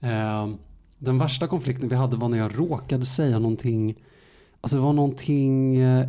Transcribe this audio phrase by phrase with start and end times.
[0.00, 0.48] Eh,
[0.98, 3.94] den värsta konflikten vi hade var när jag råkade säga någonting,
[4.60, 6.08] alltså det var någonting eh,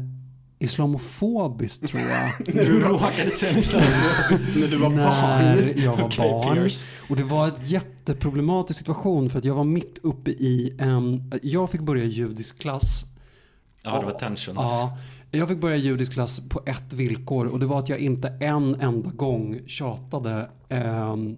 [0.60, 2.48] islamofobiskt tror jag.
[2.56, 4.56] När du råkade säga islamofobiskt?
[4.60, 5.84] När du var När barn?
[5.84, 6.56] jag var Okej, barn.
[6.56, 6.88] Piers.
[7.10, 11.70] Och det var ett jätteproblematisk situation för att jag var mitt uppe i en, jag
[11.70, 13.06] fick börja judisk klass.
[13.84, 14.58] Ja, det var tensions.
[14.62, 14.98] Ja,
[15.32, 18.82] jag fick börja judisk klass på ett villkor och det var att jag inte en
[18.82, 21.38] enda gång tjatade ehm,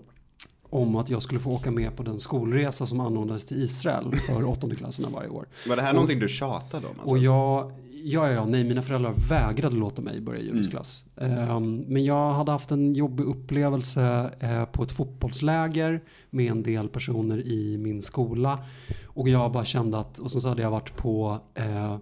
[0.71, 4.45] om att jag skulle få åka med på den skolresa som anordnades till Israel för
[4.45, 5.45] åttondeklasserna varje år.
[5.69, 6.93] Var det här någonting du tjatade om?
[6.99, 7.15] Alltså?
[7.15, 7.71] Och jag,
[8.03, 10.71] ja, ja, nej, mina föräldrar vägrade låta mig börja judisk Mm.
[10.71, 11.05] klass.
[11.17, 16.89] Ehm, men jag hade haft en jobbig upplevelse eh, på ett fotbollsläger med en del
[16.89, 18.59] personer i min skola.
[19.05, 21.97] Och jag bara kände att, och så hade jag varit på, eh,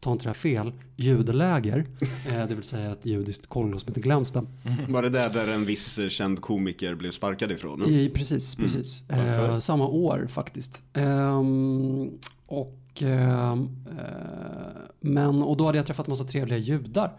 [0.00, 1.86] ta inte det här fel, judeläger.
[2.26, 4.44] Eh, det vill säga ett judiskt kollo som heter Glämsta.
[4.88, 7.84] Var det där där en viss eh, känd komiker blev sparkad ifrån?
[7.84, 9.04] I, precis, precis.
[9.08, 9.48] Varför?
[9.48, 10.82] Eh, samma år faktiskt.
[10.92, 12.10] Ehm,
[12.46, 13.56] och, eh,
[15.00, 17.12] men, och då hade jag träffat massa trevliga judar.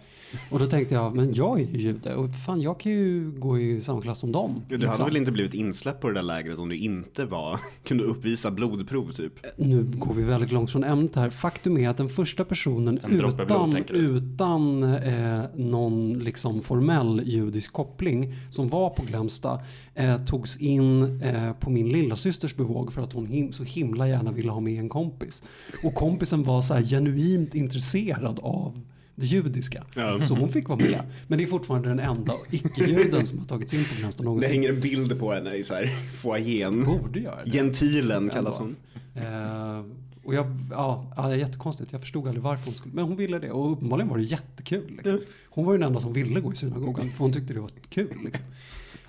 [0.50, 3.60] Och då tänkte jag, men jag är ju jude och fan jag kan ju gå
[3.60, 4.62] i samma klass som dem.
[4.68, 5.06] Du hade liksom.
[5.06, 9.12] väl inte blivit insläppt på det där lägret om du inte var, kunde uppvisa blodprov
[9.12, 9.34] typ?
[9.58, 11.30] Nu går vi väldigt långt från ämnet här.
[11.30, 17.22] Faktum är att den första personen En droppe blod, utan, utan eh, någon liksom formell
[17.26, 19.60] judisk koppling som var på Glömsta
[19.96, 24.08] eh, togs in eh, på min lilla systers bevåg för att hon him- så himla
[24.08, 25.44] gärna ville ha med en kompis.
[25.84, 28.82] Och kompisen var så här genuint intresserad av
[29.16, 29.84] det judiska.
[29.96, 30.24] Ja.
[30.24, 31.02] Så hon fick vara med.
[31.28, 34.52] Men det är fortfarande den enda icke-juden som har tagits in på Glömsta Det någonsin.
[34.52, 36.84] hänger en bild på henne i så här foajén.
[36.86, 37.52] Borde göra det.
[37.52, 38.76] Gentilen kallas hon.
[39.16, 39.86] Eh,
[40.24, 41.92] och jag, ja, ja, det är jättekonstigt.
[41.92, 43.52] Jag förstod aldrig varför hon skulle, men hon ville det.
[43.52, 44.92] Och uppenbarligen var det jättekul.
[44.98, 45.20] Liksom.
[45.50, 47.70] Hon var ju den enda som ville gå i synagogan, för hon tyckte det var
[47.90, 48.10] kul.
[48.24, 48.44] Liksom.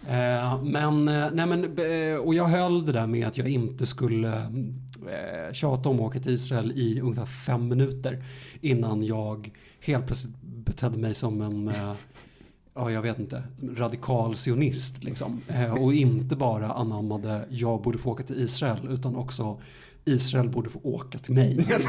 [0.08, 3.86] Eh, men, eh, nej men, eh, och jag höll det där med att jag inte
[3.86, 4.42] skulle
[5.08, 8.25] eh, tjata om att åka till Israel i ungefär fem minuter
[8.61, 9.50] innan jag
[9.81, 11.94] helt plötsligt betedde mig som en eh,
[12.75, 13.43] ja, jag vet inte,
[13.76, 15.41] radikal sionist liksom.
[15.49, 19.60] Eh, och inte bara anammade jag borde få åka till Israel utan också
[20.04, 21.55] Israel borde få åka till mig.
[21.56, 21.87] Liksom.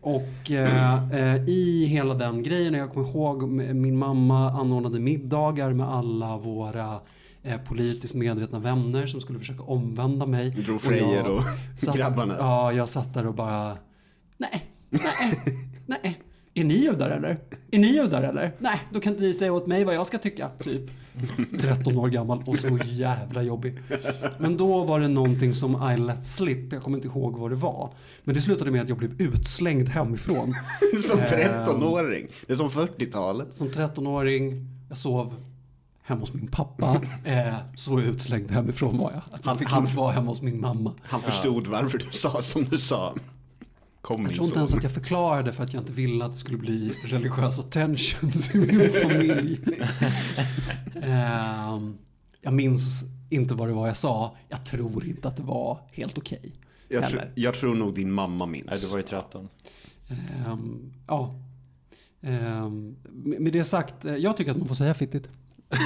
[0.00, 6.36] och eh, i hela den grejen, jag kommer ihåg min mamma anordnade middagar med alla
[6.36, 7.00] våra
[7.42, 10.50] eh, politiskt medvetna vänner som skulle försöka omvända mig.
[10.50, 11.42] Du drog Och Frejer och
[11.78, 12.36] satt- grabbarna.
[12.38, 13.76] Ja, jag satt där och bara,
[14.38, 15.02] nej, nej,
[15.86, 16.20] nej.
[16.54, 17.38] Är ni judar eller?
[17.70, 18.52] Är ni judar eller?
[18.58, 20.48] Nej, då kan inte ni säga åt mig vad jag ska tycka.
[20.58, 20.90] Typ
[21.60, 23.78] 13 år gammal och så jävla jobbig.
[24.38, 26.72] Men då var det någonting som I let slip.
[26.72, 27.92] Jag kommer inte ihåg vad det var.
[28.24, 30.52] Men det slutade med att jag blev utslängd hemifrån.
[31.02, 31.24] Som Ehm.
[31.26, 32.26] 13-åring.
[32.46, 33.54] Det är som 40-talet.
[33.54, 35.34] Som 13-åring, jag sov
[36.02, 37.00] hemma hos min pappa.
[37.24, 39.22] Eh, så utslängd hemifrån var jag.
[39.32, 40.92] Att jag Han- fick han- inte vara hemma hos min mamma.
[41.02, 43.14] Han förstod varför du sa som du sa.
[44.00, 44.58] Kom Jag tror inte son.
[44.58, 48.54] ens att jag förklarade för att jag inte ville att det skulle bli religiösa tensions
[48.54, 49.60] i min familj.
[51.02, 51.98] Ehm,
[52.40, 54.36] jag minns inte vad det var jag sa.
[54.48, 56.52] Jag tror inte att det var helt okej.
[56.88, 58.66] jag, tr- jag tror nog din mamma minns.
[58.70, 59.48] Nej, du var ju 13.
[60.46, 61.34] Ehm, ja.
[62.20, 65.28] Med med det sagt, eh, jag tycker att man får säga fittigt.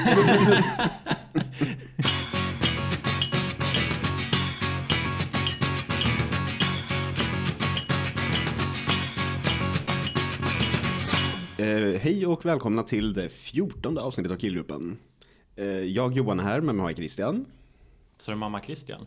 [11.58, 14.98] Eh, hej och välkomna till det fjortonde avsnittet av Killgruppen.
[15.56, 17.44] Eh, jag Johan är här, med mig har jag Christian.
[18.18, 19.06] Så är det mamma Christian?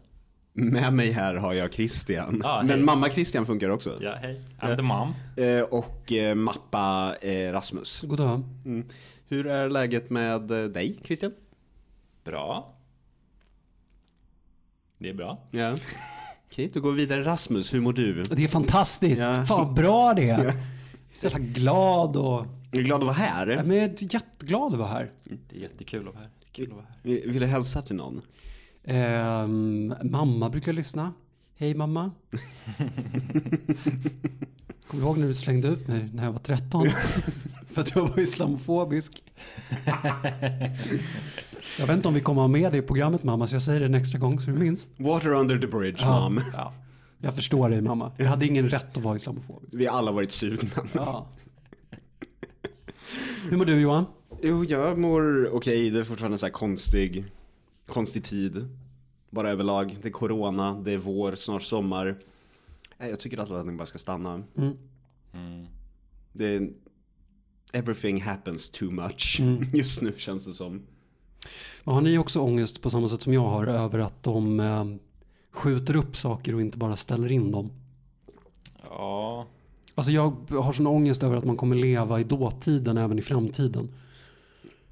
[0.54, 2.42] Med mig här har jag Christian.
[2.46, 2.80] Ah, Men hej.
[2.80, 3.98] mamma Christian funkar också.
[4.02, 4.42] Ja, hej.
[4.60, 5.14] I'm the mom.
[5.38, 8.02] Eh, och eh, mappa eh, Rasmus.
[8.02, 8.44] God dag.
[8.66, 8.86] Mm.
[9.32, 11.32] Hur är läget med eh, dig Christian?
[12.24, 12.76] Bra.
[14.98, 15.48] Det är bra.
[15.52, 15.78] Ja.
[16.48, 17.24] Okej, då går vi vidare.
[17.24, 18.24] Rasmus, hur mår du?
[18.24, 19.22] Det är fantastiskt.
[19.22, 19.46] Ja.
[19.46, 20.44] Fan vad bra det är.
[20.44, 20.64] Jag är
[21.14, 22.46] så jävla glad och...
[22.72, 23.48] Jag är glad att vara här.
[23.48, 25.12] Jag är jätteglad att vara här.
[25.24, 26.32] Det är jättekul att vara här.
[26.40, 27.32] Det är kul att vara här.
[27.32, 28.22] Vill du hälsa till någon?
[28.84, 31.14] Ehm, mamma brukar lyssna.
[31.56, 32.12] Hej mamma.
[34.88, 36.88] Kommer du ihåg när du slängde ut mig när jag var 13?
[37.70, 39.24] För att jag var islamofobisk.
[41.80, 43.80] jag vet inte om vi kommer ha med det i programmet mamma, så jag säger
[43.80, 44.88] det en extra gång så du minns.
[44.98, 46.44] Water under the bridge, Ja, mom.
[46.54, 46.74] ja.
[47.22, 48.12] Jag förstår dig mamma.
[48.18, 49.74] Jag hade ingen rätt att vara islamofobisk.
[49.80, 50.70] Vi har alla varit sugna.
[50.94, 51.28] Ja.
[53.50, 54.06] Hur mår du Johan?
[54.42, 55.90] Jo, jag mår okej.
[55.90, 57.26] Det är fortfarande så här konstig,
[57.88, 58.68] konstig tid.
[59.30, 59.98] Bara överlag.
[60.02, 62.18] Det är corona, det är vår, snart sommar.
[62.98, 64.34] Nej, Jag tycker att allting bara ska stanna.
[64.58, 64.78] Mm.
[65.34, 65.66] Mm.
[66.34, 66.70] Det är,
[67.74, 69.64] everything happens too much Mm.
[69.74, 70.82] just nu känns det som.
[71.84, 74.86] Men har ni också ångest på samma sätt som jag har över att de eh,
[75.52, 77.72] skjuter upp saker och inte bara ställer in dem?
[78.90, 79.48] Ja,
[79.96, 83.90] Alltså jag har sån ångest över att man kommer leva i dåtiden även i framtiden.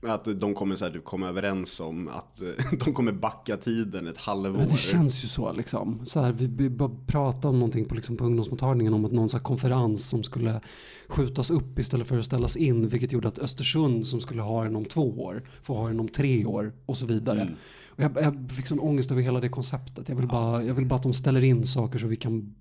[0.01, 2.47] Att de kommer så här, du kommer överens om att eh,
[2.85, 4.57] de kommer backa tiden ett halvår.
[4.57, 6.05] Men det känns ju så liksom.
[6.05, 6.69] Så här, vi,
[7.07, 10.61] pratade om någonting på, liksom, på ungdomsmottagningen om att någon så här konferens som skulle
[11.07, 12.87] skjutas upp istället för att ställas in.
[12.87, 16.09] Vilket gjorde att Östersund som skulle ha den om två år får ha den om
[16.09, 17.41] tre år och så vidare.
[17.41, 17.53] Mm.
[17.87, 20.09] Och jag, jag fick sån ångest över hela det konceptet.
[20.09, 22.55] Jag vill, bara, jag vill bara att de ställer in saker så vi kan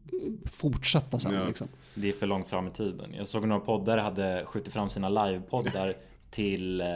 [0.45, 1.35] fortsätta sen.
[1.35, 1.47] Ja.
[1.47, 1.69] Liksom.
[1.95, 3.15] det är för långt fram i tiden.
[3.15, 5.95] Jag såg några poddar hade skjutit fram sina livepoddar
[6.31, 6.87] till eh,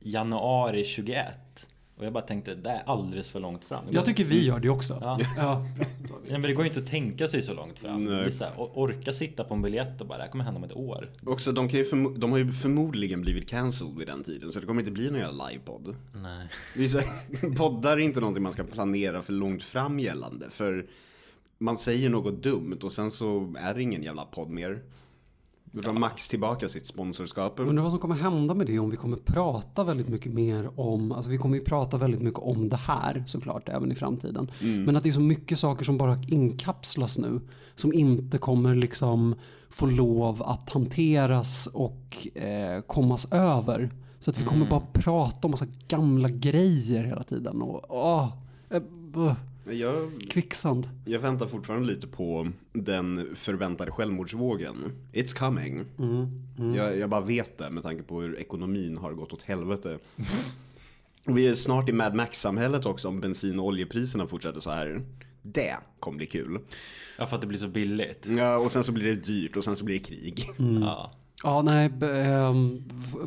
[0.00, 1.68] januari 21.
[1.96, 3.84] Och jag bara tänkte, det är alldeles för långt fram.
[3.90, 4.98] Jag tycker vi gör det också.
[5.00, 5.18] Ja.
[5.36, 5.66] Ja.
[6.28, 8.04] Ja, men det går ju inte att tänka sig så långt fram.
[8.04, 8.32] Nej.
[8.32, 10.76] Så här, orka sitta på en biljett och bara, det här kommer hända om ett
[10.76, 11.10] år.
[11.26, 14.66] Också, de, kan ju de har ju förmodligen blivit cancelled vid den tiden, så det
[14.66, 15.96] kommer inte bli någon jävla livepodd.
[16.14, 16.48] Nej.
[16.84, 20.86] Är så här, poddar är inte någonting man ska planera för långt fram gällande, för
[21.58, 24.82] man säger något dumt och sen så är det ingen jävla podd mer.
[25.72, 27.60] Då drar Max tillbaka sitt sponsorskap.
[27.60, 31.12] Undrar vad som kommer hända med det om vi kommer prata väldigt mycket mer om,
[31.12, 34.50] alltså vi kommer ju prata väldigt mycket om det här såklart även i framtiden.
[34.60, 37.40] Men att det är så mycket saker som bara inkapslas nu
[37.74, 39.34] som inte kommer liksom
[39.68, 43.90] få lov att hanteras och eh, kommas över.
[44.18, 48.32] Så att vi kommer bara prata om massa gamla grejer hela tiden och åh,
[48.70, 48.82] eh,
[49.70, 50.88] Jag, kvicksand.
[51.04, 54.76] jag väntar fortfarande lite på den förväntade självmordsvågen.
[55.12, 55.84] It's coming.
[56.76, 59.98] Jag, jag bara vet det med tanke på hur ekonomin har gått åt helvete.
[61.24, 65.02] Vi är snart i Mad Max-samhället också om bensin och oljepriserna fortsätter så här.
[65.42, 66.58] Det kommer bli kul.
[67.18, 68.26] Ja, för att det blir så billigt.
[68.26, 70.46] Ja, och sen så blir det dyrt och sen så blir det krig.
[70.80, 71.12] Ja.
[71.42, 72.84] Ja, nej, ehm,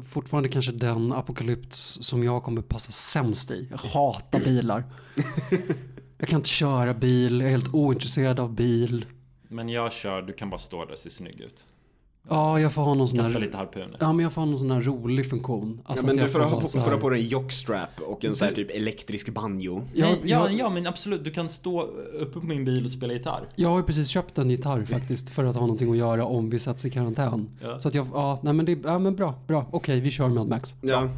[0.09, 3.67] fortfarande kanske den apokalyps som jag kommer passa sämst i.
[3.71, 4.83] Jag hatar bilar.
[6.19, 9.05] jag kan inte köra bil, jag är helt ointresserad av bil.
[9.47, 11.65] Men jag kör, du kan bara stå där och se snygg ut.
[12.29, 13.39] Ja, jag får ha någon sån här...
[13.39, 13.97] lite harpuner.
[13.99, 15.81] Ja, men jag får ha någon sån här rolig funktion.
[15.85, 18.35] Alltså ja, men du får ha, på, får ha på dig en jockstrap och en
[18.35, 19.83] sån här typ elektrisk banjo.
[19.93, 21.23] Nej, ja, jag, ja, men absolut.
[21.23, 21.81] Du kan stå
[22.19, 23.49] uppe på min bil och spela gitarr.
[23.55, 26.49] jag har ju precis köpt en gitarr faktiskt för att ha någonting att göra om
[26.49, 27.49] vi sätts i karantän.
[27.61, 27.79] Ja.
[27.79, 29.65] Så att jag, ja, nej men det, ja men bra, bra.
[29.71, 30.75] Okej, vi kör Mad Max.
[30.81, 31.09] Ja.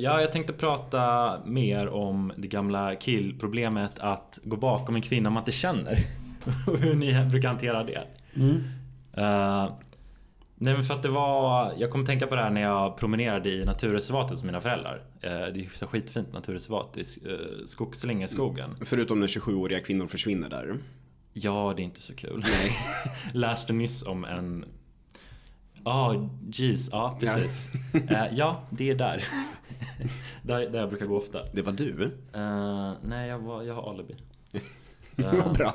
[0.00, 5.40] Ja, jag tänkte prata mer om det gamla killproblemet att gå bakom en kvinna man
[5.40, 5.98] inte känner.
[6.66, 8.06] Och hur ni brukar hantera det.
[9.16, 9.72] Eh,
[10.54, 13.48] nej men för att det var, jag kom tänka på det här när jag promenerade
[13.50, 14.96] i naturreservatet hos mina föräldrar.
[14.96, 18.70] Uh, det är så skitfint naturreservat i uh, Skogslingeskogen.
[18.84, 20.74] Förutom när 27-åriga kvinnor försvinner där.
[21.32, 22.44] Ja, det är inte så kul.
[23.32, 24.64] Läste nyss om en...
[25.84, 26.88] Ja, oh, jeez.
[26.92, 27.70] Ja, precis.
[27.94, 29.24] Eh, ja, det är där.
[30.42, 30.70] där.
[30.70, 31.38] Där jag brukar gå ofta.
[31.52, 32.02] Det var du.
[32.34, 34.14] Eh, nej, jag, var, jag har alibi.
[35.16, 35.74] Vad bra.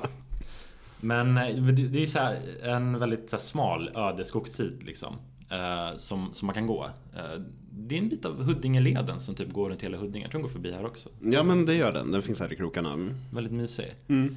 [1.02, 5.16] Men eh, det, det är så här, en väldigt så här, smal öde skogstid liksom.
[5.50, 6.86] eh, som, som man kan gå.
[7.16, 7.42] Eh,
[7.72, 10.26] det är en bit av Huddingeleden som typ går runt hela Huddinge.
[10.26, 11.10] Jag tror den går förbi här också.
[11.22, 13.10] Ja men det gör den, den finns här i krokarna.
[13.32, 13.96] Väldigt mysig.
[14.08, 14.36] Mm.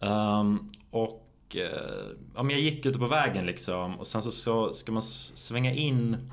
[0.00, 4.72] Ehm, och eh, ja, men jag gick ute på vägen liksom och sen så, så
[4.72, 6.30] ska man svänga in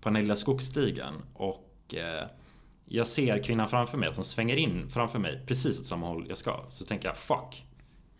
[0.00, 2.28] på den lilla skogsstigen och eh,
[2.84, 6.26] jag ser kvinnan framför mig att hon svänger in framför mig precis åt samma håll
[6.28, 6.64] jag ska.
[6.68, 7.66] Så tänker jag fuck.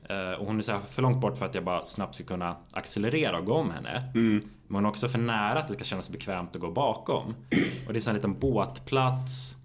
[0.09, 2.57] Eh, och hon är så för långt bort för att jag bara snabbt ska kunna
[2.73, 4.11] accelerera och gå om henne.
[4.67, 7.35] Men hon är också för nära att det ska kännas bekvämt att gå bakom.
[7.87, 9.56] Och det är så en liten båtplats.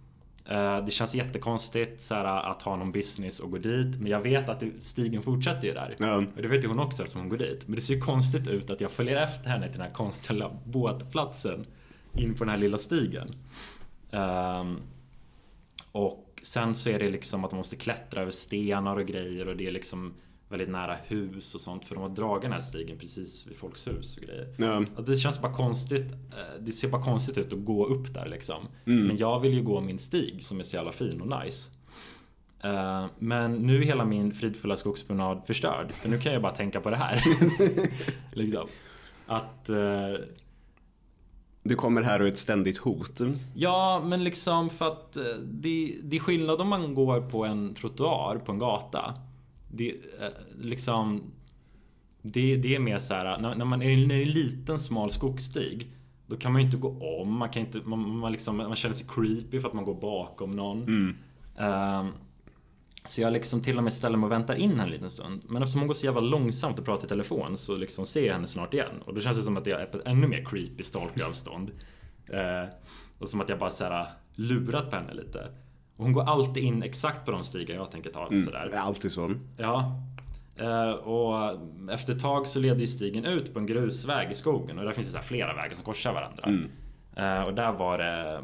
[0.46, 4.00] Eh, Det känns jättekonstigt så här, att ha någon business och gå dit.
[4.00, 5.96] Men jag vet att stigen fortsätter ju där.
[6.00, 6.16] Ja.
[6.16, 7.68] Och det vet ju hon också eftersom hon går dit.
[7.68, 10.50] Men det ser ju konstigt ut att jag följer efter henne till den här konstiga
[10.66, 11.66] båtplatsen.
[12.18, 13.28] In på den här lilla stigen.
[14.12, 14.78] Ehm,
[15.92, 19.58] och sen så är det liksom att man måste klättra över stenar och grejer och
[19.58, 20.14] det är liksom
[20.52, 23.88] väldigt nära hus och sånt för de har dragit den här stigen precis vid folks
[23.88, 24.54] hus och grejer.
[24.58, 24.86] Ja.
[25.04, 26.12] Det känns bara konstigt.
[26.12, 28.68] eh, Det ser bara konstigt ut att gå upp där liksom.
[28.84, 31.70] Men jag vill ju gå min stig som är så jävla fin och nice.
[32.64, 35.92] Eh, Men nu är hela min fridfulla skogspromenad förstörd.
[35.94, 37.24] För nu kan jag bara tänka på det här.
[38.34, 38.68] liksom.
[39.26, 39.70] Att...
[39.70, 39.76] eh,
[41.64, 43.20] Du kommer här och är ett ständigt hot.
[43.56, 48.38] Ja, men liksom för att det, det är skillnad om man går på en trottoar
[48.38, 49.14] på en gata.
[49.74, 50.28] Det, eh,
[50.60, 51.22] liksom,
[52.22, 55.92] det, det är mer så här, när, när man är i en liten smal skogsstig.
[56.28, 58.96] Då kan man ju inte gå om, man, kan inte, man, man, liksom, man känner
[58.96, 60.84] sig creepy för att man går bakom någon.
[61.58, 62.08] Ehm,
[63.06, 65.42] Så jag liksom till och med ställer mig och väntar in henne en liten stund.
[65.48, 68.34] Men eftersom hon går så jävla långsamt och pratar i telefon så liksom ser jag
[68.34, 69.02] henne snart igen.
[69.06, 71.72] Och då känns det som att jag är på ett ännu mer creepy stalkeravstånd.
[72.34, 72.70] Eh,
[73.20, 75.48] och som att jag bara såhär lurat på henne lite.
[75.98, 78.28] Och hon går alltid in exakt på de stigar jag tänker ta.
[78.46, 78.68] Sådär.
[78.72, 79.32] Det är alltid så.
[79.58, 80.02] Ja.
[80.56, 81.60] Eh, och
[81.92, 84.92] efter ett tag så leder ju stigen ut på en grusväg i skogen och där
[84.94, 86.68] finns det flera vägar som korsar varandra.
[87.16, 88.42] Eh, och där var det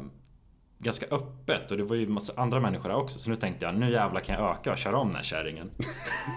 [0.78, 3.18] ganska öppet och det var ju massa andra människor där också.
[3.18, 5.70] Så nu tänkte jag, nu jävlar kan jag öka och köra om den här kärringen.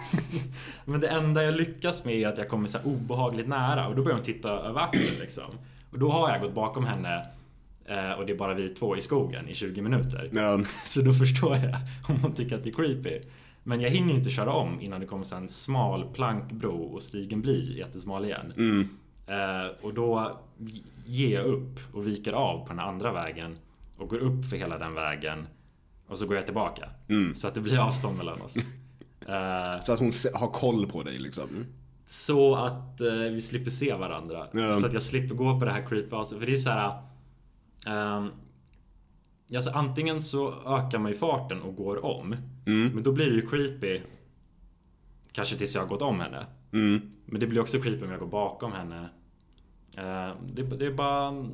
[0.85, 4.03] Men det enda jag lyckas med är att jag kommer så obehagligt nära och då
[4.03, 5.51] börjar hon titta över axeln liksom.
[5.91, 7.25] Och då har jag gått bakom henne
[8.17, 10.29] och det är bara vi två i skogen i 20 minuter.
[10.33, 10.59] Ja.
[10.85, 11.75] Så då förstår jag
[12.09, 13.19] om hon tycker att det är creepy.
[13.63, 17.77] Men jag hinner inte köra om innan det kommer en smal plankbro och stigen blir
[17.77, 18.53] jättesmal igen.
[18.57, 18.87] Mm.
[19.27, 20.39] Eh, och då
[21.05, 23.57] ger jag upp och viker av på den andra vägen
[23.97, 25.47] och går upp för hela den vägen.
[26.07, 26.89] Och så går jag tillbaka.
[27.09, 27.35] Mm.
[27.35, 28.55] Så att det blir avstånd mellan oss.
[29.27, 31.65] Eh, Så att hon har koll på dig liksom.
[32.07, 34.47] så att eh, vi slipper se varandra.
[34.79, 36.09] Så att jag slipper gå på det här creepy.
[36.09, 37.01] För det är så här.
[37.87, 38.31] Ehm,
[39.55, 42.35] alltså antingen så ökar man ju farten och går om.
[42.65, 42.89] Mm.
[42.93, 44.01] Men då blir det ju creepy.
[45.31, 46.45] Kanske tills jag har gått om henne.
[46.73, 47.01] Mm.
[47.25, 49.09] Men det blir också creepy om jag går bakom henne.
[49.97, 51.45] Eh, det, det är bara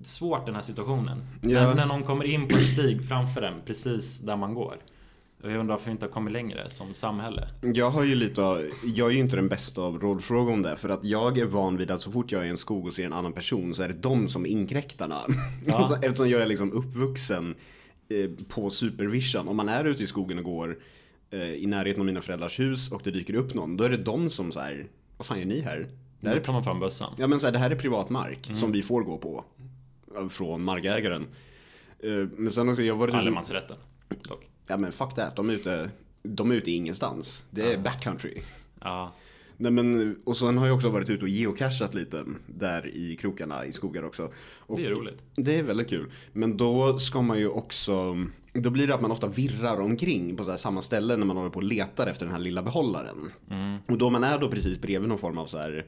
[0.00, 1.22] svårt den här situationen.
[1.40, 1.48] Ja.
[1.48, 4.76] När, när någon kommer in på en stig framför en precis där man går.
[5.42, 7.48] Jag undrar varför vi inte har kommit längre som samhälle.
[7.74, 10.76] Jag har ju lite av, jag är ju inte den bästa av rådfrågor om det.
[10.76, 12.94] För att jag är van vid att så fort jag är i en skog och
[12.94, 15.20] ser en annan person så är det de som är inkräktarna.
[15.66, 15.96] Ja.
[16.02, 17.54] Eftersom jag är liksom uppvuxen
[18.08, 19.48] eh, på supervision.
[19.48, 20.78] Om man är ute i skogen och går
[21.30, 23.76] eh, i närheten av mina föräldrars hus och det dyker upp någon.
[23.76, 25.88] Då är det de som så här, vad fan gör ni här?
[26.20, 27.14] Det här Då tar man fram bössan.
[27.18, 28.58] ja, men så här, det här är privat mark Mm.
[28.60, 29.44] som vi får gå på.
[30.16, 31.26] eh, Från markägaren.
[32.36, 33.76] Men sen också, jag var Allemansrätten.
[34.28, 34.46] Dock.
[34.70, 35.90] Ja men fuck that, de är ute,
[36.22, 37.44] de är ute ingenstans.
[37.50, 38.42] Det är backcountry.
[38.80, 39.12] Ja.
[39.56, 43.64] Nej men, och sen har jag också varit ute och geocachat lite där i krokarna
[43.66, 44.30] i skogar också.
[44.58, 45.22] Och Det är roligt.
[45.36, 46.12] det är väldigt kul.
[46.32, 50.44] Men då ska man ju också, då blir det att man ofta virrar omkring på
[50.44, 53.32] så samma ställe när man håller på och letar efter den här lilla behållaren.
[53.50, 53.78] Mm.
[53.88, 55.86] Och då man är då precis bredvid någon form av så här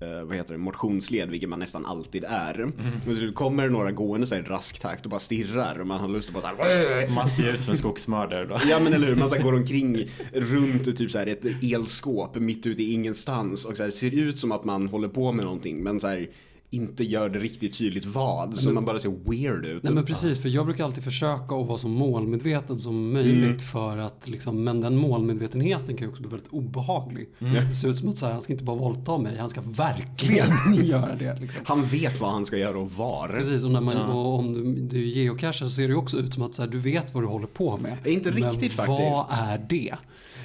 [0.00, 2.54] eh, vad heter det, motionsled, vilket man nästan alltid är.
[2.54, 2.72] Mm.
[3.08, 6.00] Och så kommer några gående så här i rask takt och bara stirrar och man
[6.00, 8.60] har lust att bara så här, Man ser ut som en skogsmördare då.
[8.68, 12.34] Ja men eller hur, man så här går omkring runt typ så här ett elskåp
[12.34, 15.44] mitt ute i ingenstans och så här, ser ut som att man håller på med
[15.44, 16.28] någonting men så här
[16.72, 18.56] inte gör det riktigt tydligt vad.
[18.56, 19.82] Så man bara ser weird ut.
[19.82, 23.58] Nej men precis, för jag brukar alltid försöka att vara så målmedveten som möjligt Mm.
[23.58, 27.28] för att liksom, men den målmedvetenheten kan ju också bli väldigt obehaglig.
[27.38, 27.54] Mm.
[27.54, 29.60] Det ser ut som att så här, han ska inte bara våldta mig, han ska
[29.60, 30.46] verkligen
[30.84, 31.40] göra det.
[31.40, 31.60] Liksom.
[31.66, 33.28] Han vet vad han ska göra och var.
[33.28, 36.42] Precis, och, när man, och om du, du geocachar så ser det också ut som
[36.42, 37.96] att så här, du vet vad du håller på med.
[38.06, 38.86] Inte riktigt men faktiskt.
[38.86, 39.94] vad är det?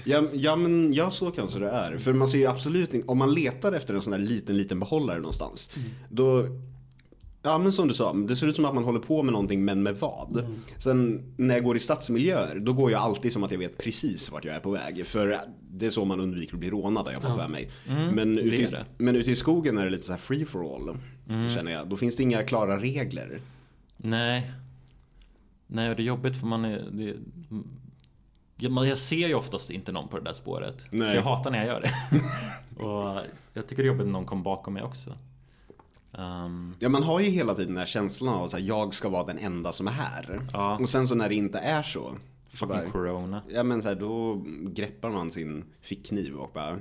[0.05, 1.97] Ja, ja men ja, så kanske det är.
[1.97, 4.79] För man ser ju absolut inte, om man letar efter en sån där liten, liten
[4.79, 5.69] behållare någonstans.
[6.09, 6.47] Då,
[7.41, 9.65] ja men som du sa, det ser ut som att man håller på med någonting
[9.65, 10.45] men med vad.
[10.77, 14.31] Sen när jag går i stadsmiljöer, då går jag alltid som att jag vet precis
[14.31, 15.05] vart jag är på väg.
[15.05, 15.39] För
[15.71, 17.71] det är så man undviker att bli rånad, jag fått för mig.
[18.13, 20.75] men, det ute i, men ute i skogen är det lite så här free for
[20.75, 20.97] all,
[21.49, 21.87] känner jag.
[21.87, 23.39] Då finns det inga klara regler.
[23.97, 24.51] Nej.
[25.67, 26.83] Nej, och det är jobbigt för man är...
[26.91, 27.13] Det,
[27.49, 27.63] men
[28.57, 30.85] jag ser ju oftast inte någon på det där spåret.
[30.91, 31.09] Nej.
[31.11, 31.91] Så jag hatar när jag gör det.
[32.83, 35.09] och jag tycker det är jobbigt när någon kommer bakom mig också.
[36.17, 39.23] Ehm, Ja, man har ju hela tiden den här känslan av att jag ska vara
[39.23, 40.41] den enda som är här.
[40.53, 40.77] Ja.
[40.81, 42.15] Och sen så när det inte är så.
[42.49, 43.41] fucking bara, corona.
[43.49, 44.43] ja men så här, då
[44.73, 46.71] greppar man sin fickkniv och bara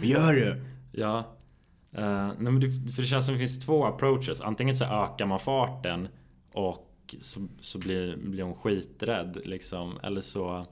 [0.00, 0.64] Vad gör du?
[0.92, 1.18] Ja.
[1.92, 4.40] Eh, nej, men det, för det känns som det finns två approaches.
[4.40, 6.08] Antingen så ökar man farten
[6.52, 6.87] och
[7.20, 9.98] så, så blir, blir hon skiträdd liksom.
[10.02, 10.66] Eller så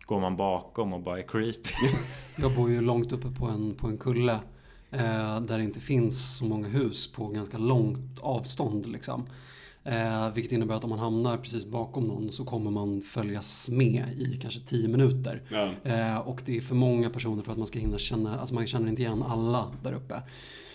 [0.00, 1.70] går man bakom och bara är creepy.
[2.36, 4.38] Jag bor ju långt uppe på en, på en kulle
[4.90, 8.86] eh, där det inte finns så många hus på ganska långt avstånd.
[8.86, 9.26] Liksom.
[9.84, 14.04] Eh, vilket innebär att om man hamnar precis bakom någon så kommer man följas med
[14.16, 15.42] i kanske 10 minuter.
[15.48, 15.90] Ja.
[15.90, 18.66] Eh, och det är för många personer för att man ska hinna känna, alltså man
[18.66, 20.22] känner inte igen alla där uppe.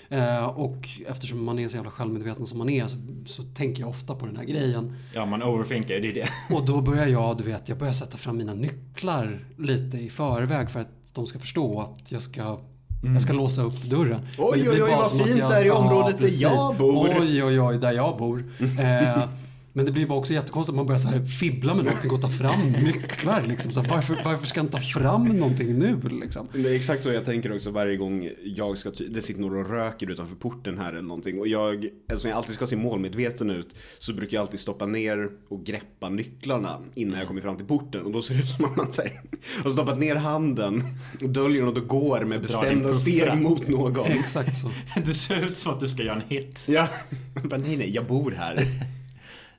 [0.10, 3.90] Eh, och eftersom man är så jävla självmedveten som man är så, så tänker jag
[3.90, 4.96] ofta på den här grejen.
[5.14, 6.56] ja, man overthinkar det är det.
[6.56, 10.70] Och då börjar jag, du vet, jag börjar sätta fram mina nycklar lite i förväg
[10.70, 12.60] för att de ska förstå att jag ska
[13.04, 14.28] jag ska låsa upp dörren.
[14.38, 16.42] Oj, det oj, oj, vad fint jag- där i ja, området där precis.
[16.42, 17.16] jag bor.
[17.20, 18.44] Oj, oj, oj, där jag bor.
[18.80, 19.30] Eh,
[19.78, 22.22] Men det blir bara också jättekonstigt att man börjar så här fibbla med någonting och
[22.22, 23.44] ta fram nycklar.
[23.48, 23.74] Liksom.
[23.74, 26.02] Så varför, varför ska han ta fram någonting nu?
[26.22, 26.48] Liksom?
[26.54, 29.70] Det är exakt så jag tänker också varje gång jag ska, det sitter några och
[29.70, 31.40] röker utanför porten här eller någonting.
[31.40, 35.30] Och jag, eftersom jag alltid ska se målmedveten ut, så brukar jag alltid stoppa ner
[35.50, 38.06] och greppa nycklarna innan jag kommer fram till porten.
[38.06, 39.22] Och då ser det ut som att man så här,
[39.64, 40.84] har stoppat ner handen
[41.22, 44.06] och döljer något och går med bestämda steg mot någon.
[44.06, 44.72] Exakt så.
[45.06, 46.66] Du ser ut som att du ska göra en hit.
[46.70, 46.88] Ja,
[47.44, 48.68] bara, nej nej, jag bor här.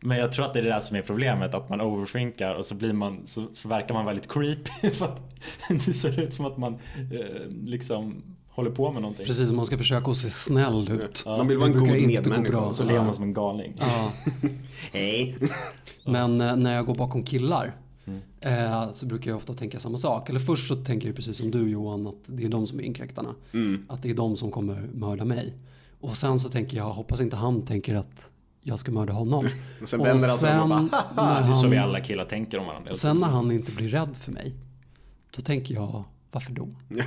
[0.01, 2.67] Men jag tror att det är det där som är problemet, att man overthinkar och
[2.67, 5.23] så blir man, så, så verkar man väldigt creepy för att
[5.69, 6.75] det ser ut som att man
[7.13, 9.27] eh, liksom håller på med någonting.
[9.27, 11.23] Precis, man ska försöka att se snäll ut.
[11.27, 12.53] Man vill vara en god medmänniska.
[12.53, 12.73] bra.
[12.73, 13.75] Så lever man som en galning.
[13.79, 14.13] Ja.
[14.93, 15.37] Hej.
[16.05, 17.77] Men eh, när jag går bakom killar
[18.41, 20.29] eh, så brukar jag ofta tänka samma sak.
[20.29, 22.83] Eller först så tänker jag precis som du Johan att det är de som är
[22.83, 23.35] inkräktarna.
[23.89, 25.55] Att det är de som kommer mörda mig.
[26.01, 28.31] Och sen så tänker jag, hoppas inte han tänker att
[28.63, 29.49] jag ska mörda honom.
[29.83, 30.79] Och sen vänder han sig om och
[31.17, 32.91] bara, när Det är så vi han, alla killar tänker om varandra.
[32.91, 34.55] och sen när han inte blir rädd för mig.
[35.37, 36.69] Då tänker jag, varför då?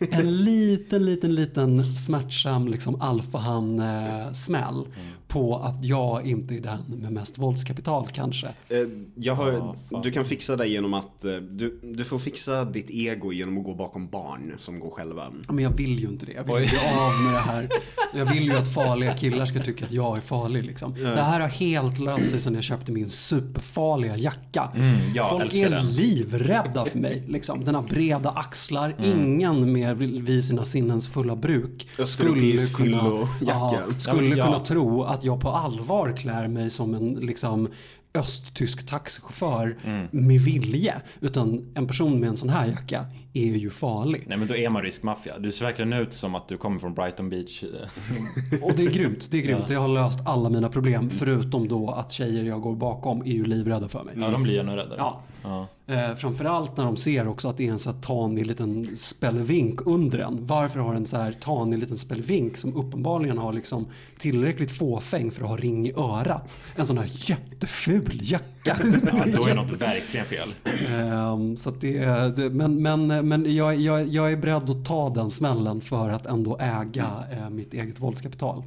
[0.00, 4.86] En liten, liten, liten smärtsam liksom alfahan-smäll
[5.28, 8.46] på att jag inte är den med mest våldskapital kanske.
[8.68, 8.76] Eh,
[9.14, 10.02] Jag har, Ja, fan.
[10.02, 13.64] du kan fixa det genom att eh, du, du får fixa ditt ego genom att
[13.64, 15.24] gå bakom barn som går själva.
[15.48, 16.32] Men jag vill ju inte det.
[16.32, 16.60] Jag vill Oj.
[16.68, 17.68] bli av med det här.
[18.14, 20.64] Jag vill ju att farliga killar ska tycka att jag är farlig.
[20.64, 20.94] Liksom.
[20.94, 24.72] Det här har helt löst sig sedan jag köpte min superfarliga jacka.
[24.76, 25.86] Mm, jag Folk är den.
[25.90, 27.22] livrädda för mig.
[27.28, 27.64] Liksom.
[27.64, 28.94] Den har breda axlar.
[28.98, 29.18] Mm.
[29.24, 33.28] Ingen mer vid sina sinnens fulla bruk Östeuropeisk fyllojacka.
[33.40, 37.68] ja, skulle Ja, kunna tro att jag på allvar klär mig som en liksom,
[38.14, 40.06] östtysk taxichaufför Mm.
[40.10, 40.94] med vilje.
[41.20, 44.24] Utan en person med en sån här jacka är ju farlig.
[44.26, 45.38] Nej men då är man riskmaffia.
[45.38, 47.62] Du ser verkligen ut som att du kommer från Brighton Beach.
[48.62, 49.68] Och det är grymt, det är grymt.
[49.70, 53.44] Jag har löst alla mina problem förutom då att tjejer jag går bakom är ju
[53.44, 54.14] livrädda för mig.
[54.18, 54.96] Ja, de blir ännu räddare.
[54.98, 55.22] Ja.
[55.42, 55.66] Ja.
[55.88, 59.86] Eh, framförallt när de ser också att det är en så här tanig liten spelvink
[59.86, 60.46] under den.
[60.46, 63.86] Varför har en så här tanig liten spelvink som uppenbarligen har liksom
[64.18, 66.50] tillräckligt fåfäng för att ha ring i örat.
[66.76, 68.48] En sån här jätteful jacka.
[69.06, 70.48] ja, då är något verkligen fel.
[70.88, 71.98] Ehm, så att det,
[72.36, 76.26] det, men men, men jag, jag, jag är beredd att ta den smällen för att
[76.26, 78.62] ändå äga eh, mitt eget våldskapital.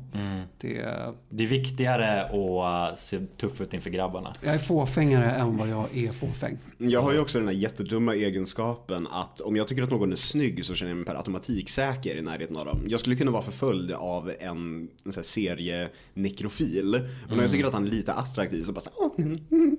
[0.61, 0.85] Det,
[1.29, 4.31] Det är viktigare att uh, se tuff ut inför grabbarna.
[4.43, 6.57] jag är fåfängare än vad jag är fåfäng.
[6.77, 10.15] Jag har ju också den här jättedumma egenskapen att om jag tycker att någon är
[10.15, 12.79] snygg så känner jag mig per automatik säker i närheten av dem.
[12.87, 16.95] Jag skulle kunna vara förföljd av en, en serienekrofil.
[17.29, 19.39] Och när jag tycker att han är lite attraktiv så bara så här, åh, mm,
[19.51, 19.77] mm,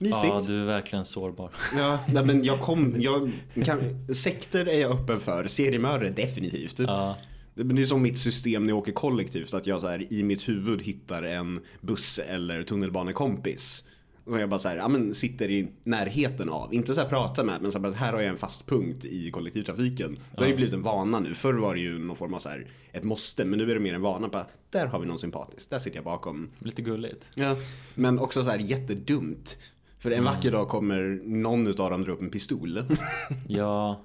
[0.00, 0.24] mysigt.
[0.24, 1.50] Ja, du är verkligen sårbar.
[1.76, 3.32] Ja, nej, men jag kom, jag
[3.64, 3.80] kan,
[4.14, 6.78] sekter är jag öppen för, seriemördare definitivt.
[6.78, 7.16] Ja.
[7.54, 10.12] Det men det är som mitt system när jag åker kollektivt, att jag så här,
[10.12, 13.84] i mitt huvud hittar en buss eller tunnelbanekompis.
[14.30, 17.44] Och jag bara så här, ja, men sitter i närheten av, inte så här prata
[17.44, 20.18] med, men så här, bara, här har jag en fast punkt i kollektivtrafiken.
[20.34, 21.34] Det har ju blivit en vana nu.
[21.34, 23.80] Förr var det ju någon form av så här, ett måste, men nu är det
[23.80, 24.28] mer en vana.
[24.28, 26.50] Bara, där har vi någon sympatisk, där sitter jag bakom.
[26.58, 27.28] Lite gulligt.
[27.34, 27.56] Ja.
[27.94, 29.58] Men också så här jättedumt.
[29.98, 32.84] För en vacker dag kommer någon utav dem dra upp en pistol.
[33.48, 34.00] Ja.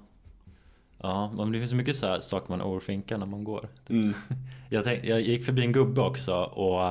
[0.97, 3.67] Ja, men det finns så mycket så här saker man overthinkar när man går.
[3.89, 4.13] Mm.
[4.69, 6.88] Jag, tänk, jag gick förbi en gubbe också och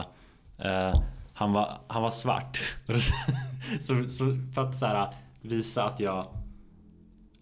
[0.67, 1.03] eh,
[1.35, 2.61] han, var, han var svart.
[3.81, 6.27] så, så för att så här, visa att jag...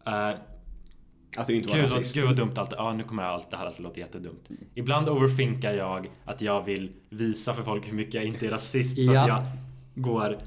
[0.07, 0.31] Eh,
[1.37, 2.14] Att du inte var gud, rasist.
[2.14, 4.48] gud vad dumt allt Ja, nu kommer allt det här att låta jättedumt.
[4.74, 9.07] Ibland overthinkar jag att jag vill visa för folk hur mycket jag inte är rasist.
[9.07, 9.20] Så Ja.
[9.22, 9.42] att jag
[9.94, 10.38] går...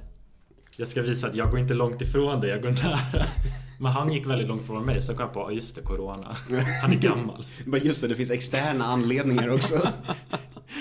[0.78, 3.26] Jag ska visa att jag går inte långt ifrån dig, jag går nära.
[3.80, 6.36] Men han gick väldigt långt från mig så kom jag på, just det, Corona.
[6.82, 7.46] Han är gammal.
[7.66, 9.88] Bara just det, det finns externa anledningar också.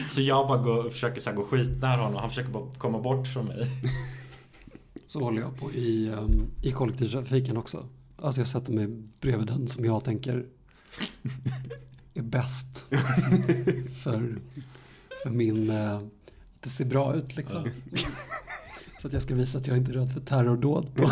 [0.09, 2.21] Så jag bara går, försöker så här, gå skitnära honom.
[2.21, 3.67] Han försöker bara komma bort från mig.
[5.07, 7.89] Så håller jag på i, um, i kollektivtrafiken också.
[8.17, 8.87] Alltså jag sätter mig
[9.21, 10.47] bredvid den som jag tänker
[12.15, 12.85] är bäst.
[14.03, 14.39] för,
[15.23, 16.03] för min, uh,
[16.61, 17.69] det ser bra ut liksom.
[19.01, 21.11] Så att jag ska visa att jag inte är rädd för terrordåd på,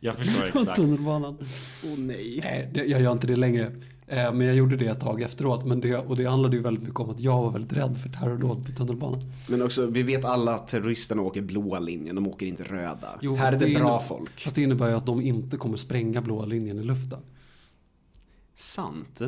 [0.00, 0.76] Jag förstår på exakt.
[0.76, 1.36] tunnelbanan.
[1.84, 2.40] Åh oh, nej.
[2.44, 3.72] Nej, jag gör inte det längre.
[4.08, 5.64] Eh, men jag gjorde det ett tag efteråt.
[5.64, 8.08] Men det, och det handlade ju väldigt mycket om att jag var väldigt rädd för
[8.08, 9.32] terrordåd på tunnelbanan.
[9.48, 13.18] Men också, vi vet alla att terroristerna åker blåa linjen, de åker inte röda.
[13.20, 14.40] Jo, Här är det det bra folk.
[14.40, 17.20] Fast det innebär ju att de inte kommer spränga blåa linjen i luften.
[18.54, 19.20] Sant.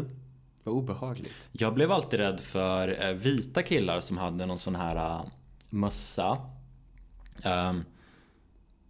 [0.64, 1.48] Vad obehagligt.
[1.52, 5.26] Jag blev alltid rädd för eh, vita killar som hade någon sån här uh,
[5.70, 6.38] mössa.
[7.42, 7.84] Ehm,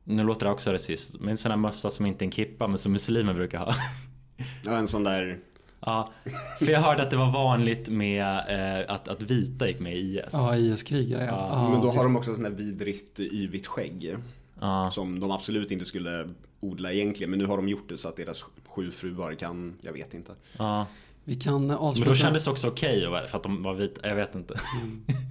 [0.05, 2.69] nu låter det också rasist, men en sån här mössa som inte är en kippa
[2.69, 3.75] men som muslimer brukar ha.
[4.65, 5.39] Ja, en sån där
[5.81, 6.13] Ja,
[6.59, 9.99] för jag hörde att det var vanligt med eh, att, att vita gick med i
[10.19, 10.25] IS.
[10.33, 11.49] Ja, IS-krigare ja.
[11.53, 11.69] Ja.
[11.71, 14.17] Men då har de också sån här vidrigt yvigt skägg.
[14.61, 14.91] Ja.
[14.91, 16.29] Som de absolut inte skulle
[16.61, 17.31] odla egentligen.
[17.31, 20.33] Men nu har de gjort det så att deras sju fruar kan, jag vet inte.
[20.59, 20.87] Ja.
[21.25, 22.11] Vi kan Men avsluta.
[22.11, 24.09] då kändes det också okej för att de var vita.
[24.09, 24.55] Jag vet inte.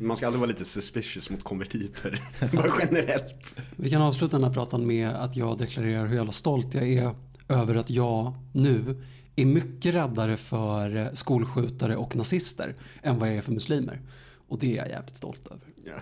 [0.02, 2.22] Man ska aldrig vara lite suspicious mot konvertiter.
[2.54, 3.56] Bara generellt.
[3.76, 7.16] Vi kan avsluta den här pratan med att jag deklarerar hur jävla stolt jag är
[7.48, 9.02] över att jag nu
[9.41, 14.02] är mycket räddare för eh, skolskjutare och nazister än vad jag är för muslimer.
[14.47, 15.67] Och det är jag jävligt stolt över.
[15.86, 15.93] Ja.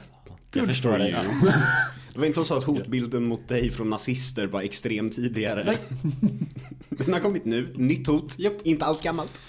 [0.54, 0.98] Jag förstår for
[2.14, 2.20] det.
[2.20, 5.64] var inte så att hotbilden mot dig från nazister var extrem tidigare.
[5.66, 5.78] Nej.
[7.06, 7.74] Den har kommit nu.
[7.76, 8.38] Nytt hot.
[8.64, 9.40] Inte alls gammalt.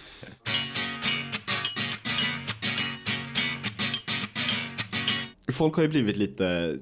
[5.52, 6.78] Folk har ju blivit lite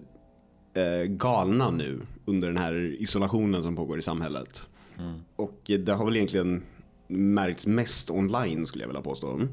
[0.74, 4.68] eh, galna nu under den här isolationen som pågår i samhället.
[5.36, 6.62] Och det har väl egentligen
[7.06, 9.48] märkts mest online skulle jag vilja påstå.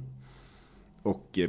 [1.03, 1.39] Och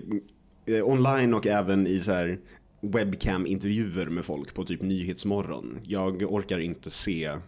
[0.66, 2.38] eh, online och även i så här
[2.80, 5.78] webcam-intervjuer med folk på typ Nyhetsmorgon.
[5.82, 7.38] Jag orkar inte se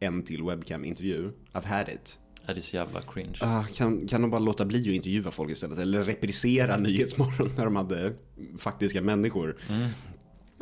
[0.00, 1.30] en till webcam-intervju.
[1.52, 2.18] I've had it.
[2.46, 3.38] Ja, det är så jävla cringe.
[3.40, 5.78] Ah, kan, kan de bara låta bli att intervjua folk istället?
[5.78, 8.12] Eller reprisera Nyhetsmorgon när de hade
[8.58, 9.56] faktiska människor.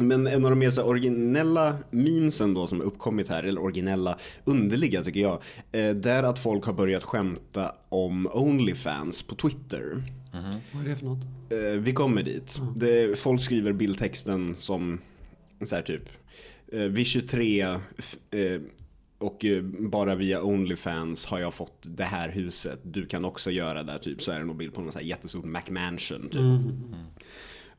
[0.01, 4.19] Men en av de mer så originella memesen då som har uppkommit här, eller originella,
[4.45, 5.33] underliga tycker jag,
[5.73, 10.03] eh, det är att folk har börjat skämta om Onlyfans på Twitter.
[10.73, 11.25] Vad är det för något?
[11.51, 12.61] Eh, vi kommer dit.
[12.77, 14.99] Det, folk skriver bildtexten som
[15.65, 16.03] så här typ.
[16.73, 18.61] Eh, vid 23 f- eh,
[19.19, 19.45] och
[19.79, 22.81] bara via Onlyfans har jag fått det här huset.
[22.83, 23.99] Du kan också göra det.
[23.99, 26.23] Typ så är det någon bild på någon så här jättestort McMansion.
[26.29, 26.41] Typ.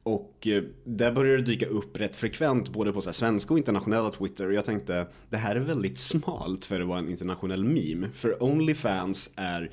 [0.03, 3.57] Och eh, där börjar det dyka upp rätt frekvent både på så här svenska och
[3.57, 4.47] internationella Twitter.
[4.47, 8.09] Och jag tänkte det här är väldigt smalt för att vara en internationell meme.
[8.13, 9.71] För Onlyfans är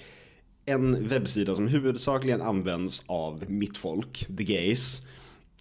[0.65, 5.03] en webbsida som huvudsakligen används av mitt folk, the gays.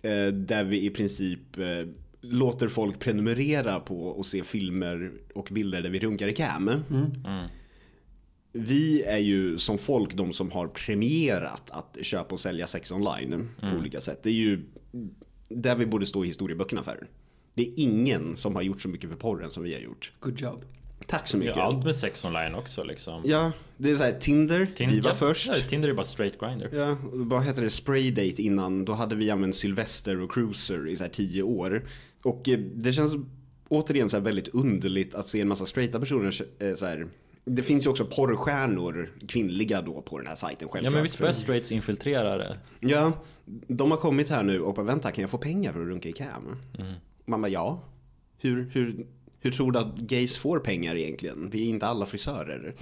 [0.04, 1.88] Eh, där vi i princip eh,
[2.22, 6.72] låter folk prenumerera på och se filmer och bilder där vi runkar i cam.
[8.58, 13.50] Vi är ju som folk de som har premierat att köpa och sälja sex online
[13.62, 14.24] på olika sätt.
[14.24, 14.64] Det är ju
[15.50, 17.08] där vi borde stå i historieböckerna för.
[17.54, 20.12] Det är ingen som har gjort så mycket för porren som vi har gjort.
[20.20, 20.66] Good job.
[21.08, 21.56] Tack så mycket.
[21.56, 23.22] Ja, allt med sex online också liksom.
[23.26, 25.48] Ja, det är så här Tinder, Tin- vi var ja, först.
[25.48, 26.70] Ja, Tinder är bara straight grinder.
[26.74, 27.70] Ja, vad heter det?
[27.70, 28.86] Spraydate innan.
[28.86, 31.86] Då hade vi använt Sylvester och Cruiser i så här tio år.
[32.24, 33.16] Och eh, det känns
[33.68, 37.08] återigen så här väldigt underligt att se en massa straighta personer eh, så här.
[37.50, 40.84] Det finns ju också porrstjärnor, kvinnliga då, på den här sajten självklart.
[40.84, 42.58] Ja men visst börjar straights infiltrera det?
[42.80, 43.12] Ja,
[43.68, 46.10] de har kommit här nu och bara vänta, kan jag få pengar för att runka
[46.10, 46.56] i cam?
[46.80, 46.94] Mm.
[47.26, 47.84] Man bara ja.
[48.40, 49.06] Hur, hur,
[49.40, 51.50] hur tror du att gays får pengar egentligen?
[51.50, 52.74] Vi är inte alla frisörer.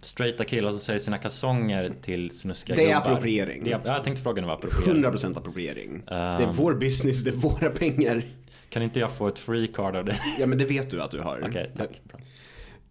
[0.00, 3.00] Straighta killar som säljer sina kalsonger till snuskiga Det är gubbar.
[3.10, 3.64] appropriering.
[3.64, 5.04] Det är, ja, jag tänkte fråga om det var appropriering.
[5.04, 6.02] 100% appropriering.
[6.06, 6.54] det är Ehm.
[6.54, 8.22] vår business, det är våra pengar.
[8.68, 10.18] Kan inte jag få ett free card av dig?
[10.40, 11.44] Ja men det vet du att du har.
[11.48, 12.00] Okej, tack.
[12.04, 12.20] Bra.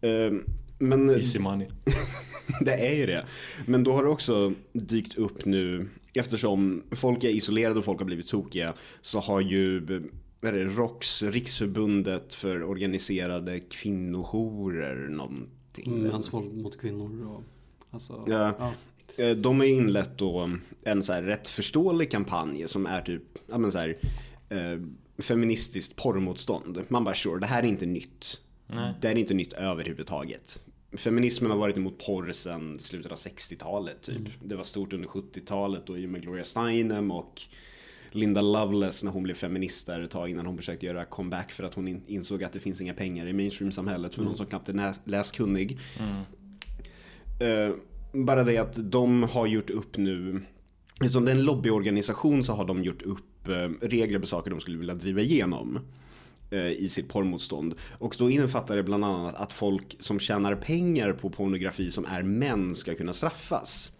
[0.06, 0.44] Ehm,
[0.80, 1.68] Men Easy money.
[2.62, 3.26] det är ju det.
[3.66, 8.06] Men då har det också dykt upp nu, eftersom folk är isolerade och folk har
[8.06, 10.02] blivit tokiga, så har ju det,
[10.66, 16.04] ROX, Riksförbundet för organiserade kvinnojourer, någonting.
[16.04, 17.44] Mäns våld mot kvinnor och
[17.92, 18.24] alltså.
[18.28, 18.54] Ja.
[18.60, 18.74] ja.
[19.24, 20.50] Eh, De har inlett då
[20.84, 23.98] en så här rätt förståelig kampanj som är typ, ja men så här,
[24.50, 24.80] eh,
[25.24, 26.82] feministiskt porrmotstånd.
[26.88, 28.42] Man bara sure, det här är inte nytt.
[28.68, 28.94] Nej.
[29.02, 30.66] Det är inte nytt överhuvudtaget.
[30.98, 34.22] Feminismen har varit emot porr sedan slutet av 60-talet typ.
[34.44, 37.42] Det var stort under 70-talet och i och med Gloria Steinem och
[38.12, 41.64] Linda Loveless när hon blev feminist där ett tag innan hon försökte göra comeback för
[41.64, 44.70] att hon in- insåg att det finns inga pengar i mainstream-samhället för någon som knappt
[44.70, 45.78] är läskunnig.
[47.40, 47.76] Eh,
[48.14, 50.42] bara det att de har gjort upp nu,
[51.02, 54.60] eftersom det är en lobbyorganisation så har de gjort upp eh, regler på saker de
[54.60, 55.80] skulle vilja driva igenom
[56.52, 57.74] i sitt porrmotstånd.
[58.00, 62.24] Och då innefattar det bland annat att folk som tjänar pengar på pornografi som är
[62.24, 63.92] män ska kunna straffas.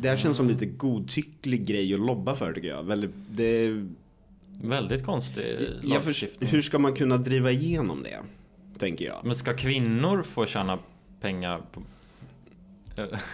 [0.00, 2.82] Det här känns som lite godtycklig grej att lobba för tycker jag.
[2.82, 3.86] Väldigt, det,
[4.62, 5.44] Väldigt konstig
[5.82, 6.50] lagstiftning.
[6.50, 8.18] hur ska man kunna driva igenom det?
[8.78, 9.20] Tänker jag.
[9.24, 10.78] Men ska kvinnor få tjäna
[11.20, 11.82] pengar på...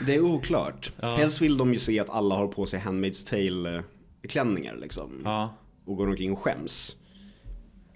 [0.06, 0.92] Det är oklart.
[1.00, 1.14] Ja.
[1.14, 3.82] Helst vill de ju se att alla har på sig Handmaid's Tale
[4.28, 5.22] klänningar liksom.
[5.24, 5.54] Ja.
[5.84, 6.96] Och går omkring och skäms.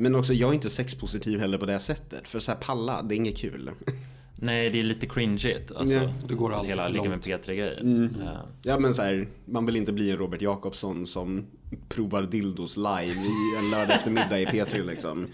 [0.02, 2.28] Men också, jag är inte sexpositiv heller på det sättet.
[2.28, 3.70] För så här palla, det är inget kul.
[4.34, 5.72] Nej, det är lite cringeigt.
[5.72, 7.26] Alltså, Ja, det går alltid hela ligga med långt.
[7.46, 8.16] P3-grejen.
[8.24, 8.46] Ja.
[8.62, 11.46] Ja men så här, man vill inte bli en Robert Jakobsson som
[11.88, 15.26] provar dildos live i en lördag eftermiddag i P3 liksom.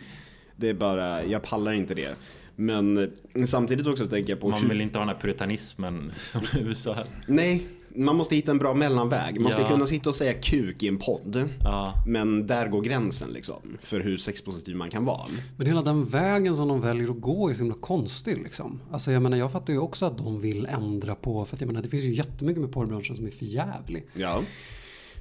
[0.57, 2.17] Det är bara, jag pallar inte det.
[2.57, 3.13] Men
[3.47, 4.69] samtidigt också tänker jag på Man hur...
[4.69, 6.97] vill inte ha den här puritanismen från USA.
[7.27, 7.67] Nej,
[7.99, 9.41] man måste hitta en bra mellanväg.
[9.41, 9.69] Man ska Ja.
[9.69, 11.49] kunna sitta och säga kuk i en podd.
[11.65, 11.95] Ja.
[12.07, 13.79] Men där går gränsen liksom.
[13.83, 15.27] För hur sexpositiv man kan vara.
[15.57, 18.81] Men hela den vägen som de väljer att gå är så himla konstig liksom.
[18.91, 21.67] Alltså jag menar jag fattar ju också att de vill ändra på, för att jag
[21.69, 24.07] menar det finns ju jättemycket med porrbranschen som är för jävlig.
[24.15, 24.43] Ja.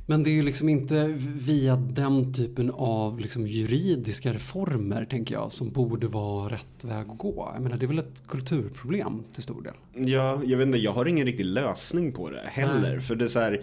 [0.10, 5.52] Men det är ju liksom inte via den typen av liksom juridiska reformer tänker jag
[5.52, 7.52] som borde vara rätt väg att gå.
[7.54, 9.74] Jag menar det är väl ett kulturproblem till stor del.
[10.10, 12.92] Ja, jag vet inte, jag har ingen riktig lösning på det heller.
[12.92, 13.02] Nej.
[13.02, 13.62] För det är så här,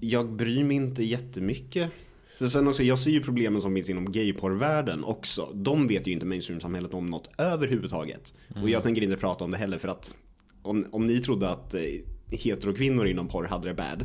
[0.00, 1.90] jag bryr mig inte jättemycket.
[2.38, 5.48] För sen också, jag ser ju problemen som finns inom gayporrvärlden också.
[5.54, 8.34] De vet ju inte mainstream-samhället om något överhuvudtaget.
[8.62, 10.14] Och jag tänker inte prata om det heller för att
[10.62, 11.82] om, om ni trodde att eh,
[12.30, 14.04] heterokvinnor inom porr hade det bad,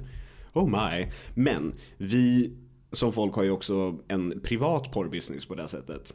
[0.57, 1.07] oh my.
[1.33, 2.51] Men vi
[2.91, 6.13] som folk har ju också en privat porrbusiness på det sättet.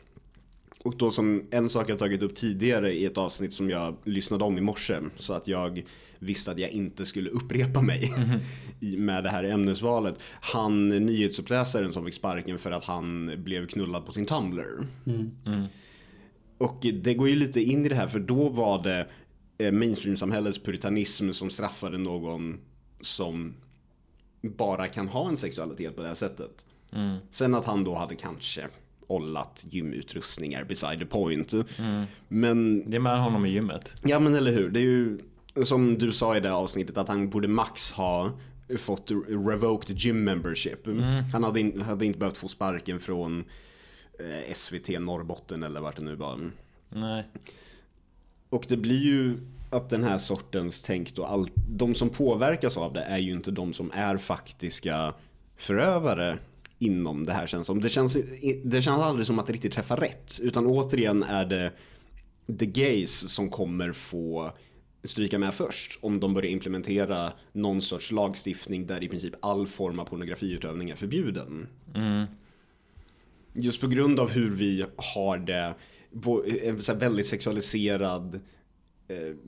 [0.84, 4.44] Och då som en sak jag tagit upp tidigare i ett avsnitt som jag lyssnade
[4.44, 4.96] om i morse.
[5.16, 5.82] Så att jag
[6.18, 8.12] visste att jag inte skulle upprepa mig
[8.80, 10.14] i- med det här ämnesvalet.
[10.40, 14.86] Han nyhetsuppläsaren som fick sparken för att han blev knullad på sin Tumblr.
[16.58, 19.08] Och det går ju lite in i det här för då var det
[19.58, 22.58] eh, mainstream-samhällets puritanism som straffade någon
[23.00, 23.54] som
[24.42, 26.66] bara kan ha en sexualitet på det här sättet.
[27.30, 28.66] Sen att han då hade kanske
[29.06, 31.52] ollat gymutrustningar beside the point.
[32.28, 33.94] Men, Det är med honom i gymmet.
[34.04, 35.18] ja men eller hur, det är ju
[35.64, 38.32] som du sa i det avsnittet att han borde max ha
[38.78, 40.86] fått revoked gym membership.
[41.32, 43.44] Han hade, in, hade inte behövt få sparken från
[44.18, 46.50] eh, SVT Norrbotten eller vart det nu var.
[46.88, 47.24] Nej.
[48.48, 49.38] Och det blir ju
[49.72, 53.50] att den här sortens tänk då, all, de som påverkas av det är ju inte
[53.50, 55.14] de som är faktiska
[55.56, 56.38] förövare
[56.78, 57.80] inom det här känns som.
[57.80, 58.16] Det känns,
[58.64, 60.38] det känns aldrig som att det riktigt träffar rätt.
[60.42, 61.72] Utan återigen är det
[62.58, 64.52] the gays som kommer få
[65.04, 69.98] stryka med först om de börjar implementera någon sorts lagstiftning där i princip all form
[69.98, 71.68] av pornografiutövning är förbjuden.
[73.52, 75.74] Just på grund av hur vi har det,
[76.62, 78.40] en väldigt sexualiserad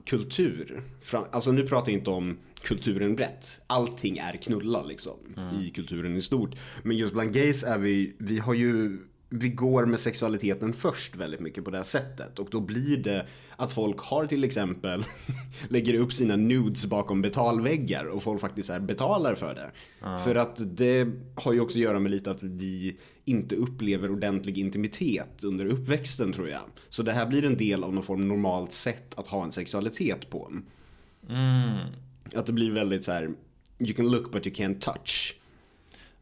[0.07, 0.83] kultur.
[1.01, 3.61] Fram, alltså nu pratar jag inte om kulturen brett.
[3.67, 5.19] Allting är knulla liksom
[5.63, 6.51] i kulturen i stort.
[6.83, 8.99] Men just bland gays är vi, vi har ju
[9.37, 12.39] vi går med sexualiteten först väldigt mycket på det här sättet.
[12.39, 15.05] Och då blir det att folk har till exempel
[15.69, 19.71] lägger upp sina nudes bakom betalväggar och folk faktiskt är betalar för det.
[20.19, 24.59] För att det har ju också att göra med lite att vi inte upplever ordentlig
[24.59, 26.63] intimitet under uppväxten tror jag.
[26.89, 30.31] Så det här blir en del av någon form normalt sätt att ha en sexualitet
[30.31, 30.53] på.
[31.29, 31.79] Mm.
[32.35, 33.31] Att det blir väldigt så här.
[33.79, 35.37] You can look but you can't touch.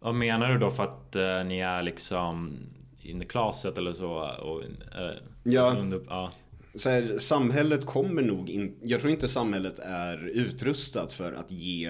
[0.01, 2.59] Vad menar du då för att eh, ni är liksom
[3.03, 4.11] in the closet eller så?
[4.43, 5.77] Och, eh, Ja.
[5.79, 6.33] Under, ja.
[6.75, 11.87] Så här, samhället kommer nog in, jag tror inte samhället är utrustat för att ge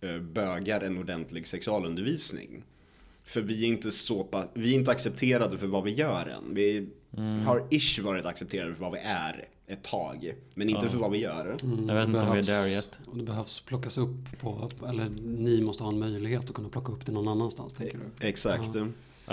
[0.00, 2.62] eh, bögar en ordentlig sexualundervisning.
[3.24, 6.54] För vi är inte så pa- vi är inte accepterade för vad vi gör än.
[6.54, 6.88] Vi
[7.46, 10.34] har ish varit accepterade för vad vi är ett tag.
[10.54, 11.46] Men inte för vad vi gör.
[11.46, 12.98] Jag vet inte om vi är där yet.
[13.14, 17.06] Det behövs plockas upp på, eller ni måste ha en möjlighet att kunna plocka upp
[17.06, 18.26] det någon annanstans tänker du?
[18.28, 18.70] Exakt.
[18.74, 18.86] Ja,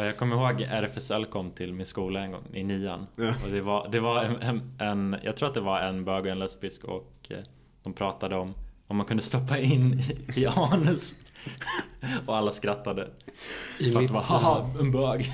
[0.06, 3.08] jag kommer ihåg RFSL kom till min skola en gång i nian.
[3.16, 3.34] Ja.
[3.46, 6.26] Och det var, det var en, en, en, jag tror att det var en bög
[6.26, 7.38] och en lesbisk och eh,
[7.84, 8.54] de pratade om
[8.90, 11.14] om man kunde stoppa in i, i anus.
[12.26, 13.10] och alla skrattade.
[13.80, 15.32] I För att mitt, det var haha, en bög.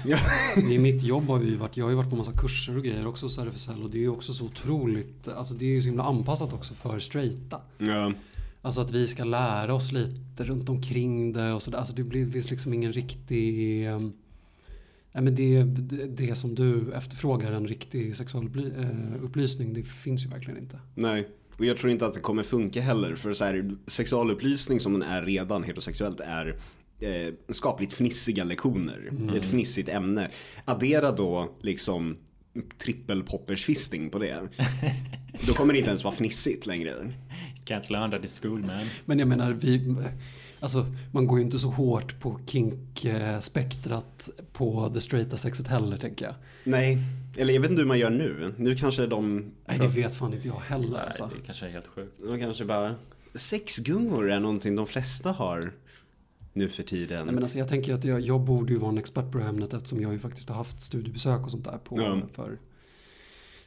[0.72, 2.84] I mitt jobb har vi ju varit, jag har ju varit på massa kurser och
[2.84, 5.82] grejer också hos RFSL och det är ju också så otroligt, alltså det är ju
[5.82, 7.62] så himla anpassat också för straighta.
[7.78, 8.14] Ja.
[8.62, 11.78] Alltså att vi ska lära oss lite runt omkring det och sådär.
[11.78, 13.88] Alltså det blir finns liksom ingen riktig...
[15.16, 20.30] eh, Nej men det, det, det som du efterfrågar, en riktig sexualupplysning, det finns ju
[20.30, 20.80] verkligen inte.
[20.96, 21.28] Nej.
[21.58, 23.16] Och jag tror inte att det kommer funka heller.
[23.16, 26.60] För så här, sexualupplysning som den är redan heterosexuellt är
[27.00, 29.12] eh, skapligt fnissiga lektioner.
[29.38, 30.30] Ett fnissigt ämne.
[30.66, 32.18] Addera då liksom
[32.78, 34.50] trippelpoppersfisting på det.
[35.48, 37.14] Då kommer det inte ens vara fnissigt längre.
[37.66, 38.86] Can't learn that in school man.
[39.06, 39.96] Men jag menar, vi,
[40.66, 46.26] alltså, man går ju inte så hårt på kink-spektrat på det straighta sexet heller tänker
[46.26, 46.36] jag.
[46.64, 46.98] Nej,
[47.38, 48.54] eller jag vet inte hur man gör nu.
[48.58, 49.52] Nu kanske de...
[49.66, 51.30] Nej det vet fan inte jag heller Nej, alltså.
[51.36, 52.22] det kanske är helt sjukt.
[52.28, 52.96] De kanske bara...
[53.34, 55.72] Sexgungor är någonting de flesta har
[56.54, 57.26] nu för tiden.
[57.26, 59.44] Nej, men alltså, jag tänker att jag, jag borde ju vara en expert på det
[59.44, 62.22] här ämnet eftersom jag ju faktiskt har haft studiebesök och sånt där på, Ja.
[62.34, 62.58] för,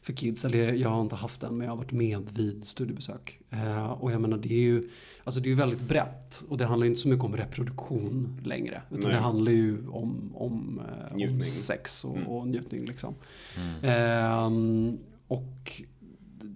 [0.08, 0.44] för kids.
[0.44, 3.40] Eller jag har inte haft den men jag har varit med vid studiebesök.
[3.50, 4.88] Eh, och jag menar det är ju
[5.24, 8.40] alltså, det är ju väldigt brett och det handlar ju inte så mycket om reproduktion
[8.44, 8.82] längre.
[8.90, 9.12] Utan Nej.
[9.12, 12.28] det handlar ju om, om, eh, om sex och, Mm.
[12.28, 13.14] och njutning liksom.
[13.82, 15.82] Ehm, och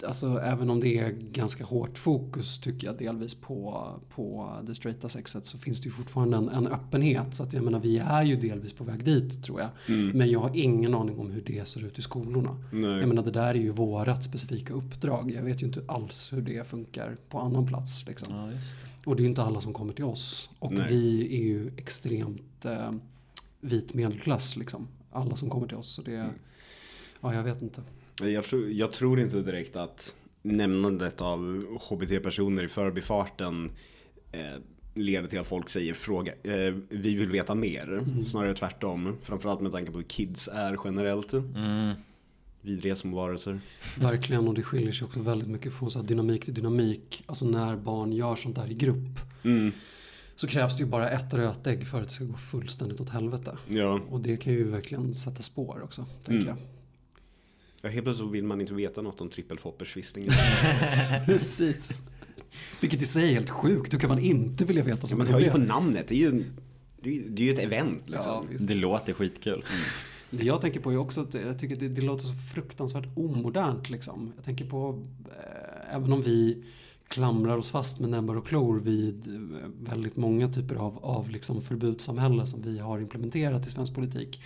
[0.07, 5.09] alltså även om det är ganska hårt fokus tycker jag delvis på, på det straighta
[5.09, 7.35] sexet så finns det ju fortfarande en, en öppenhet.
[7.35, 9.71] Så att jag menar vi är ju delvis på väg dit tror jag.
[9.89, 10.19] Mm.
[10.19, 12.57] Men jag har ingen aning om hur det ser ut i skolorna.
[12.73, 12.91] Nej.
[12.99, 15.31] Jag menar det där är ju vårat specifika uppdrag.
[15.31, 18.07] Jag vet ju inte alls hur det funkar på annan plats.
[18.07, 18.35] Liksom.
[18.35, 19.11] Ja, just det.
[19.11, 20.51] Och det är ju inte alla som kommer till oss.
[20.59, 20.87] Och Nej.
[20.89, 22.93] vi är ju extremt eh,
[23.61, 24.89] vit medelklass liksom.
[25.11, 25.95] Alla som kommer till oss.
[25.95, 26.31] Så det, Mm.
[27.21, 27.83] ja jag vet inte.
[28.21, 33.71] Jag tror, jag tror inte direkt att nämnandet av HBT-personer i förbifarten
[34.33, 34.41] eh,
[34.95, 38.05] leder till att folk säger fråga, eh, vi vill veta mer.
[38.25, 39.17] Snarare tvärtom.
[39.23, 41.33] Framförallt med tanke på hur kids är generellt.
[41.33, 41.95] Mm.
[42.61, 43.61] Vidriga små varelser.
[43.99, 47.23] Verkligen och det skiljer sig också väldigt mycket från så här dynamik till dynamik.
[47.27, 49.19] Alltså när barn gör sånt där i grupp.
[49.45, 49.73] Mm.
[50.37, 53.59] Så krävs det ju bara ett rötägg för att det ska gå fullständigt åt helvete.
[53.69, 54.01] Ja.
[54.11, 56.49] Och det kan ju verkligen sätta spår också, tänker Mm.
[56.49, 56.57] jag.
[57.83, 60.31] Ja, helt plötsligt så vill man inte veta något om trippelfoppersvistingen.
[61.27, 62.03] Precis.
[62.81, 63.95] Vilket i sig är helt sjukt.
[63.95, 65.65] Hur kan man inte vilja veta Ja, man hör ju på det?
[65.67, 66.09] namnet.
[66.09, 66.45] Det är ju,
[67.03, 68.47] det är, ju- det är ju ett event liksom.
[68.51, 68.57] Ja.
[68.59, 69.65] Det låter skitkul.
[70.31, 73.05] Det jag tänker på är också att jag tycker att det, det låter så fruktansvärt
[73.17, 74.33] omodernt liksom.
[74.37, 76.65] Jag tänker på, eh, även om vi
[77.09, 79.41] klamrar oss fast med näbbar och klor vid eh,
[79.81, 84.41] väldigt många typer av, av liksom förbudssamhälle som vi har implementerat i svensk politik.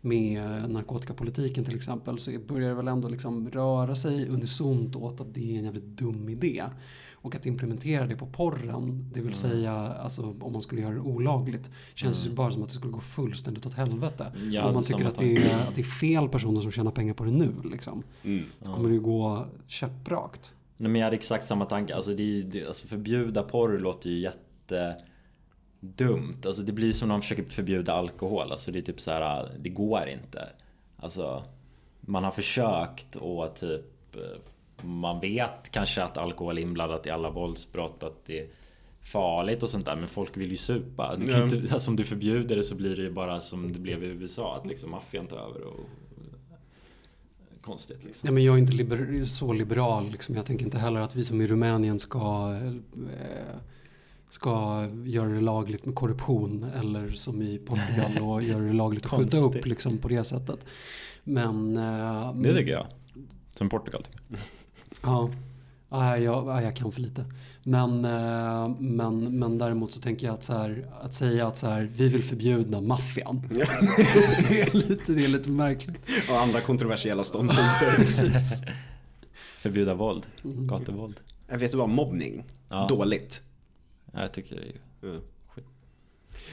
[0.00, 5.34] Med narkotikapolitiken till exempel så börjar det väl ändå liksom röra sig unisont åt att
[5.34, 6.64] det är en jävligt dum idé.
[7.20, 11.00] Och att implementera det på porren, det vill säga alltså, om man skulle göra det
[11.00, 14.32] olagligt, känns ju bara som att det skulle gå fullständigt åt helvete.
[14.50, 17.14] Ja, om man tycker att det, är, att det är fel personer som tjänar pengar
[17.14, 17.52] på det nu.
[17.64, 18.02] Liksom.
[18.24, 18.44] Mm.
[18.58, 20.54] Då kommer det ju gå käpprakt.
[20.76, 21.94] Nej, men jag hade exakt samma tanke.
[21.94, 24.96] Alltså, det, det, alltså förbjuda porr låter ju jätte
[25.80, 26.36] dumt.
[26.46, 28.52] Alltså det blir som när man försöker förbjuda alkohol.
[28.52, 30.48] Alltså det är typ så här, det går inte.
[30.96, 31.44] Alltså
[32.00, 37.30] man har försökt och typ eh, man vet kanske att alkohol är inblandat i alla
[37.30, 38.48] våldsbrott, att det är
[39.00, 39.96] farligt och sånt där.
[39.96, 41.16] Men folk vill ju supa.
[41.16, 43.78] Du kan inte, alltså, om du förbjuder det så blir det ju bara som det
[43.78, 45.80] blev i USA, att liksom maffian tar över och
[47.60, 48.26] konstigt liksom.
[48.26, 50.10] Ja, men jag är inte liber- så liberal.
[50.10, 50.34] Liksom.
[50.34, 53.56] Jag tänker inte heller att vi som i Rumänien ska, eh,
[54.30, 56.64] ska göra det lagligt med korruption.
[56.64, 60.64] Eller som i Portugal och göra det lagligt att skjuta upp liksom, på det sättet.
[61.24, 61.76] Men...
[61.76, 62.86] Eh, Det tycker jag.
[63.54, 64.40] Som Portugal tycker.
[65.02, 65.30] Ja,
[65.90, 67.24] Nej, jag, jag kan för lite.
[67.62, 71.66] Men, eh, men, men däremot så tänker jag att, så här, att säga att så
[71.66, 73.42] här, vi vill förbjuda maffian.
[74.48, 75.96] det, är lite, det är lite märkligt.
[76.30, 78.40] Och andra kontroversiella ståndpunkter.
[79.58, 80.26] Förbjuda våld.
[80.42, 81.20] Gatuvåld.
[81.48, 82.44] Jag vet du vad, mobbning.
[82.68, 82.86] Ja.
[82.88, 83.42] Dåligt.
[84.18, 85.12] Ja, jag tycker det är ju...
[85.12, 85.20] Ja.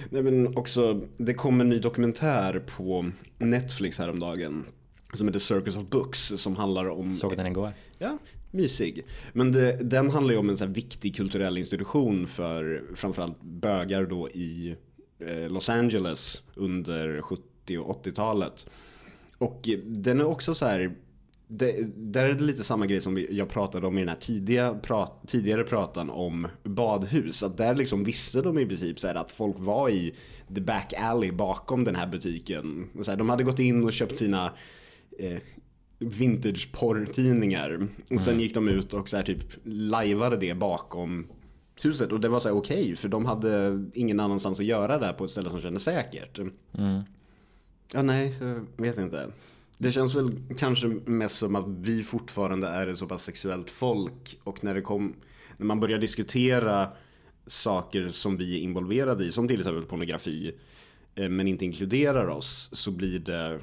[0.10, 4.66] Nej men också, det kom en ny dokumentär på Netflix häromdagen.
[5.14, 7.72] Som heter Circus of Books som handlar om Såg den igår.
[7.98, 8.18] Ja,
[8.52, 9.06] mysig.
[9.34, 14.06] Men det, den handlar ju om en så här viktig kulturell institution för framförallt bögar
[14.06, 14.76] då i
[15.20, 18.70] eh, Los Angeles under 70 och 80-talet.
[19.38, 20.96] Och eh, den är också så här
[21.48, 24.74] det, där är det lite samma grej som jag pratade om i den här tidiga
[24.74, 27.44] prat, tidigare pratan om badhus.
[27.44, 30.16] Att där liksom visste de i princip så att folk var i
[30.56, 32.90] the back alley bakom den här butiken.
[33.02, 34.52] Så här, de hade gått in och köpt sina
[35.20, 35.38] eh,
[36.00, 37.88] vintage porrtidningar.
[38.10, 41.28] Och sen gick de ut och så här typ lajvade det bakom
[41.82, 42.12] huset.
[42.12, 45.24] Och det var så här okej för de hade ingen annanstans att göra det på
[45.24, 46.40] ett ställe som kändes säkert.
[46.78, 47.02] Mm.
[47.94, 49.28] Ja, nej, jag vet inte.
[49.78, 54.40] Det känns väl kanske mest som att vi fortfarande är ett så pass sexuellt folk
[54.44, 55.14] och när det kom,
[55.58, 56.90] när man börjar diskutera
[57.48, 60.56] saker som vi är involverade i, som till exempel pornografi,
[61.16, 63.60] eh, men inte inkluderar oss, så blir det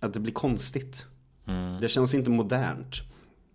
[0.00, 1.06] att det blir konstigt.
[1.46, 1.80] Mm.
[1.80, 2.94] Det känns inte modernt.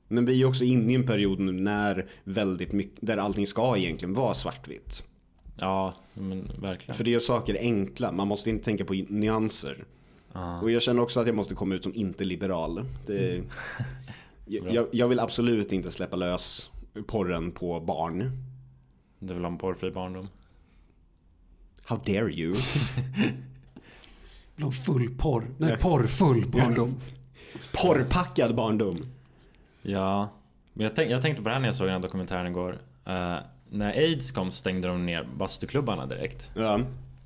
[0.08, 3.78] Men vi är också inne i en period nu när väldigt mycket, där allting ska
[3.78, 5.04] egentligen vara svartvitt.
[5.58, 6.96] Ja, men verkligen.
[6.96, 9.86] För det gör saker enkla, man måste inte tänka på nyanser.
[10.36, 10.62] Ja.
[10.62, 12.86] Och jag känner också att jag måste komma ut som inte liberal.
[13.06, 13.44] Det,
[14.46, 16.72] jag, jag- jag vill absolut inte släppa lös
[17.08, 18.32] porren på barn.
[19.20, 20.28] Du vill ha en porrfri barndom?
[21.86, 22.56] How dare you?
[24.56, 25.48] Vill ha full porr.
[25.58, 26.96] Nej, porrfull barndom.
[27.74, 28.98] Porrpackad barndom.
[29.82, 30.30] Ja,
[30.74, 32.82] men jag, tänk, jag tänkte på det här när jag såg den här dokumentären igår.
[33.06, 33.38] Eh,
[33.70, 36.52] när aids kom stängde de ner bastuklubbarna direkt.
[36.56, 36.80] Ja.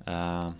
[0.06, 0.50] Eh,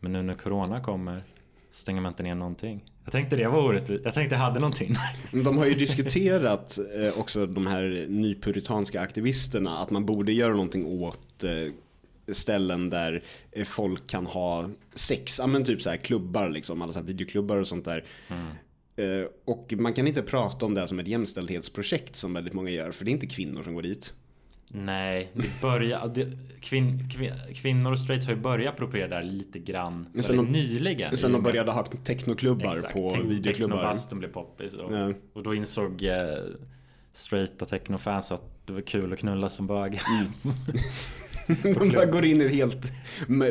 [0.00, 1.22] men nu när corona kommer
[1.70, 2.84] stänger man inte ner någonting.
[3.04, 4.04] Jag tänkte det var orättvist.
[4.04, 4.94] Jag tänkte jag hade någonting.
[5.30, 10.52] Men de har ju diskuterat eh, också de här nypuritanska aktivisterna att man borde göra
[10.52, 11.72] någonting åt eh,
[12.32, 15.38] ställen där eh, folk kan ha sex.
[15.38, 18.04] Ja men typ så här klubbar liksom, alla så här videoklubbar och sånt där.
[18.96, 22.70] Eh, Och man kan inte prata om det här som ett jämställdhetsprojekt som väldigt många
[22.70, 24.14] gör, för det är inte kvinnor som går dit.
[24.72, 26.26] Nej, det börjar, det,
[26.60, 30.46] kvin, kvin, kvinnor och straights har ju börjat appropriera där lite grann Men sen de-
[30.46, 31.16] nyligen.
[31.16, 33.76] Sen de med- började ha technoklubbar Exakt, på te- videoklubbar.
[33.76, 35.12] Technobasten blev poppis och, Ja.
[35.32, 36.14] och då insåg eh,
[37.12, 40.00] straighta technofans att det var kul att knulla som bög.
[41.62, 42.92] De bara går in i ett helt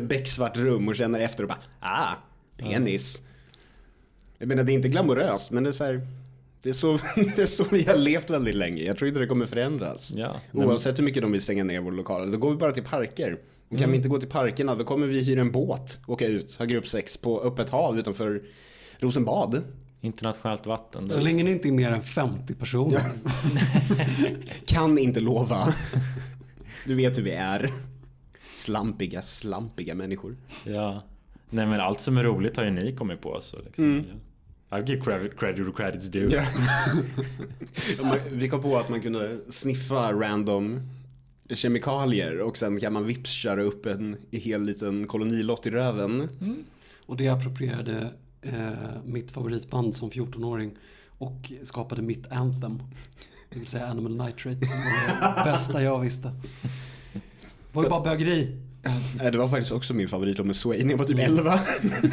[0.02, 2.14] becksvart rum och känner efter och bara ah,
[2.58, 3.22] penis.
[4.38, 6.08] Jag menar det är inte glamoröst men det är så här,
[6.64, 7.00] det är så,
[7.36, 8.84] det är så vi har levt väldigt länge.
[8.84, 10.14] Jag tror inte det kommer förändras.
[10.16, 10.36] Ja.
[10.52, 12.32] Nej, Oavsett hur mycket de vill stänga ner vår lokal.
[12.32, 13.40] Då går vi bara till parker.
[13.70, 16.56] Och kan vi inte gå till parkerna då kommer vi hyra en båt, åka ut,
[16.56, 18.42] ha gruppsex på öppet hav utanför
[19.00, 19.64] Rosenbad.
[20.02, 21.10] Internationellt vatten.
[21.10, 23.02] Så länge ni inte är mer än 50 personer.
[24.66, 25.74] Kan inte lova.
[26.86, 27.74] Du vet hur vi är.
[28.40, 30.38] Slampiga, slampiga människor.
[30.66, 31.04] Ja.
[31.50, 33.86] Nej men allt som är roligt har ju ni kommit på så liksom.
[33.86, 34.06] Mm.
[34.72, 36.30] I'll give credit, credit where credit's due.
[38.04, 40.80] Man- Vi kom på att man kunde sniffa random
[41.54, 46.30] kemikalier och sen kan man vips köra upp en hel liten kolonilott i röven.
[47.06, 48.70] Och det approprierade eh,
[49.06, 50.76] mitt favoritband som 14-åring
[51.08, 52.84] och skapade mitt anthem.
[53.50, 56.28] Det vill säga Animal Nitrate som var det bästa jag visste.
[57.14, 58.58] Det var ju bara bögeri.
[58.84, 61.60] Eh, Det var faktiskt också min favoritlåt med Sway när jag var typ 11.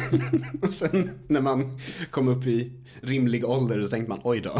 [0.61, 1.77] och sen när man
[2.11, 4.51] kom upp i rimlig ålder så tänkte man oj då.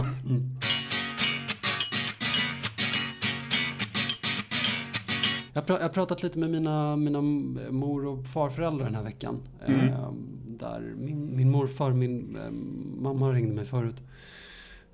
[5.53, 7.22] Pra- jag har pratat lite med mina, mina
[7.72, 9.39] mor och farföräldrar den här veckan.
[9.68, 10.12] Eh,
[10.47, 12.51] där min, min morfar, min eh,
[13.01, 13.95] mamma ringde mig förut.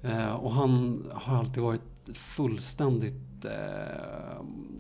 [0.02, 1.82] Eh, och han har alltid varit
[2.14, 3.14] fullständigt
[3.46, 3.52] eh,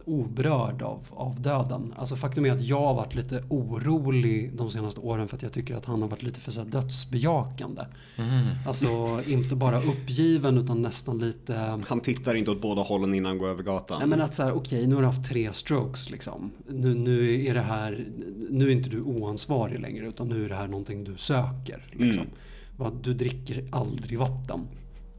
[0.05, 1.93] oberörd av, av döden.
[1.97, 5.53] Alltså faktum är att jag har varit lite orolig de senaste åren för att jag
[5.53, 7.81] tycker att han har varit lite för så här, dödsbejakande.
[8.15, 8.45] Mm.
[8.67, 13.37] Alltså inte bara uppgiven utan nästan lite Han tittar inte åt båda hållen innan han
[13.37, 13.99] går över gatan.
[13.99, 16.51] Nej men att så här, okej nu har du haft tre strokes liksom.
[16.67, 18.07] Nu, nu är det här,
[18.49, 21.85] nu är inte du oansvarig längre utan nu är det här någonting du söker.
[21.91, 22.25] Liksom.
[22.77, 24.67] Vad, Du dricker aldrig vatten.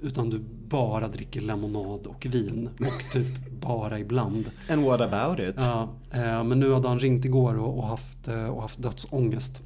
[0.00, 0.38] Utan du
[0.68, 2.68] bara dricker lemonad och vin.
[2.80, 4.50] Och typ bara ibland.
[4.70, 5.54] And what about it?
[5.58, 9.62] Ja, eh, men nu hade han ringt igår och, haft, eh, och haft dödsångest.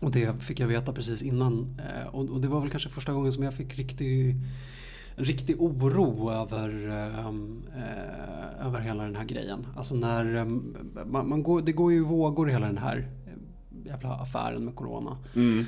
[0.00, 1.80] Och det fick jag veta precis innan.
[1.80, 4.36] Eh, och, det var väl kanske första gången som jag fick riktig,
[5.14, 9.66] riktig oro över, eh, eh, över hela den här grejen.
[9.76, 10.44] Alltså när eh,
[11.04, 13.10] man, man går, det går ju i vågor hela den här
[13.84, 15.18] jävla affären med Corona.
[15.34, 15.64] Mm.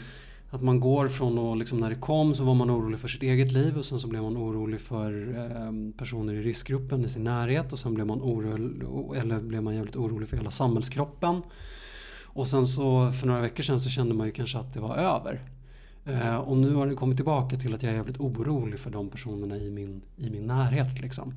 [0.55, 3.22] Att man går från att liksom när det kom så var man orolig för sitt
[3.22, 7.24] eget liv och sen så blev man orolig för eh, personer i riskgruppen i sin
[7.24, 11.42] närhet och sen blev man orolig, eller blev man jävligt orolig för hela samhällskroppen.
[12.24, 14.96] Och sen så för några veckor sedan så kände man ju kanske att det var
[14.96, 15.40] över.
[16.05, 19.09] Eh, och nu har det kommit tillbaka till att jag är jävligt orolig för de
[19.09, 21.00] personerna i min, i min närhet.
[21.00, 21.34] Liksom.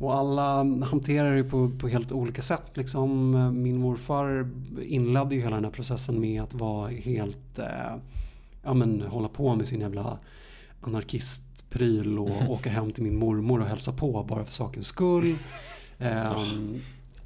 [0.00, 2.70] Och alla hanterar det på, på helt olika sätt.
[2.74, 3.30] Liksom.
[3.62, 4.50] Min morfar
[4.82, 7.96] inledde ju hela den här processen med att vara helt, eh,
[8.62, 10.18] ja men hålla på med sin jävla
[10.80, 15.36] anarkistpryl och åka hem till min mormor och hälsa på bara för sakens skull.
[16.00, 16.80] Ehm,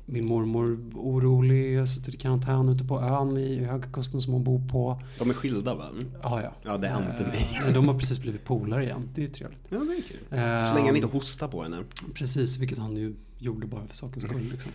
[0.07, 5.01] min mormor orolig, suttit i karantän ute på ön i Högakusten som hon bor på.
[5.19, 5.89] De är skilda va?
[6.23, 6.53] Ja, ja.
[6.63, 7.49] Ja, det är inte mig.
[7.67, 9.09] Eh, de har precis blivit polare igen.
[9.15, 9.65] Det är ju trevligt.
[9.69, 10.19] Ja, det är kul.
[10.31, 11.85] Så Ehm, länge han inte hostar på henne.
[12.15, 14.49] Precis, vilket han ju gjorde bara för sakens skull.
[14.51, 14.73] Liksom.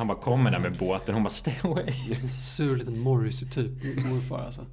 [0.00, 1.94] Han bara kommer där med båten hon bara stay away.
[2.22, 3.70] En så sur liten Morrissey-typ,
[4.10, 4.66] morfar alltså.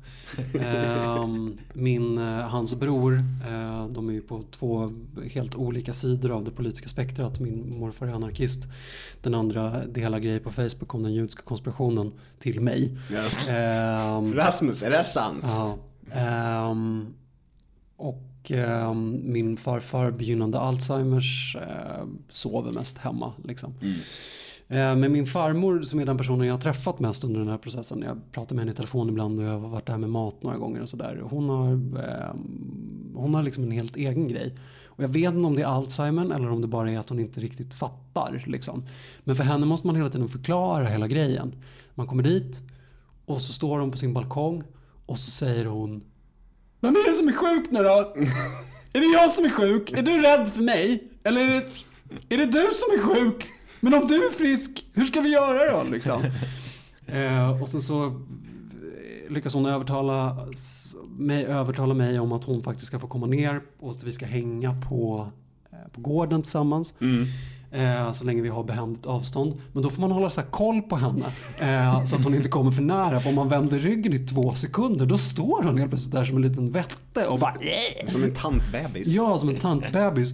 [0.60, 3.14] Ehm, min, eh, hans bror,
[3.48, 4.92] eh, de är ju på två
[5.32, 7.40] helt olika sidor av det politiska spektrat.
[7.40, 8.68] Min morfar är anarkist.
[9.22, 12.98] Den andra delar grejer på Facebook om den judiska konspirationen till mig.
[13.12, 13.52] Ja.
[13.52, 15.44] Ehm, Rasmus, är det sant?
[15.48, 15.78] Ja.
[16.14, 17.14] ehm,
[17.98, 18.52] och
[19.24, 23.34] min farfar, begynnande Alzheimers, eh, sover mest hemma.
[23.44, 23.74] Liksom.
[23.82, 23.88] Eh,
[24.70, 27.58] Eh, men min farmor som är den personen jag har träffat mest under den här
[27.58, 28.02] processen.
[28.02, 30.58] Jag pratar med henne i telefon ibland och jag har varit där med mat några
[30.58, 31.22] gånger och sådär.
[31.30, 32.36] Hon har, eh,
[33.16, 34.58] hon har liksom en helt egen grej.
[34.86, 37.20] Och jag vet inte om det är Alzheimer eller om det bara är att hon
[37.20, 38.44] inte riktigt fattar.
[38.48, 38.86] Liksom.
[39.24, 41.56] Men för henne måste man hela tiden förklara hela grejen.
[41.96, 42.62] Man kommer dit
[43.26, 44.64] och så står hon på sin balkong
[45.06, 46.04] och så säger hon
[46.82, 48.14] Vem är det som är sjuk nu då?
[48.94, 49.92] är det jag som är sjuk?
[49.92, 51.12] Är du rädd för mig?
[51.24, 51.66] Eller är det,
[52.36, 53.46] är det du som är sjuk?
[53.80, 55.90] Men om du är frisk, hur ska vi göra då?
[55.90, 56.24] Liksom.
[57.08, 58.12] eh, och sen så eh,
[59.30, 60.48] lyckas hon övertala
[61.18, 64.26] mig, övertala mig om att hon faktiskt ska få komma ner och att vi ska
[64.26, 65.32] hänga på,
[65.72, 66.94] eh, på gården tillsammans.
[67.72, 69.54] Eh, så länge vi har behändigt avstånd.
[69.74, 71.26] Men då får man hålla så här koll på henne.
[71.60, 73.20] Eh, så att hon inte kommer för nära.
[73.20, 76.36] För om man vänder ryggen i två sekunder då står hon helt plötsligt där som
[76.36, 77.54] en liten vätte och bara
[78.08, 79.08] Som en tantbebis.
[79.08, 80.32] Ja, som en tantbebis.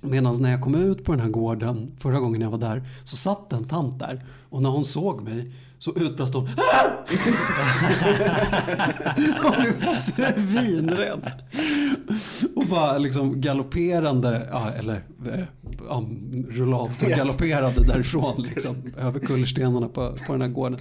[0.00, 3.16] Medan när jag kom ut på den här gården förra gången jag var där så
[3.16, 6.48] satt en tant där och när hon såg mig så utbrast hon
[9.42, 11.30] Hon blev svinrädd.
[12.56, 15.44] Och bara liksom galopperande, ja, eller eh,
[15.88, 16.04] ja,
[16.48, 20.80] rullator galopperade därifrån liksom över kullerstenarna på, på den här gården.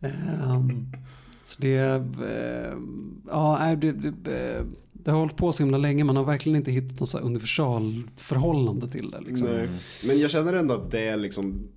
[0.00, 0.92] Ehm,
[1.44, 2.72] så det, eh,
[3.30, 4.64] ja, det, det,
[5.06, 6.04] det har hållit på så himla länge.
[6.04, 9.20] Man har verkligen inte hittat något universalförhållande till det.
[9.20, 9.48] Liksom.
[9.48, 9.68] Nej.
[10.06, 11.68] Men jag känner ändå att det är liksom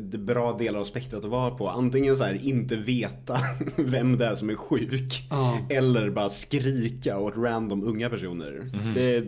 [0.00, 1.68] det bra delar av spektrat att vara på.
[1.68, 3.38] Antingen så här inte veta
[3.76, 5.26] vem det är som är sjuk.
[5.30, 5.58] Ja.
[5.70, 8.70] Eller bara skrika åt random unga personer.
[8.94, 9.24] Det,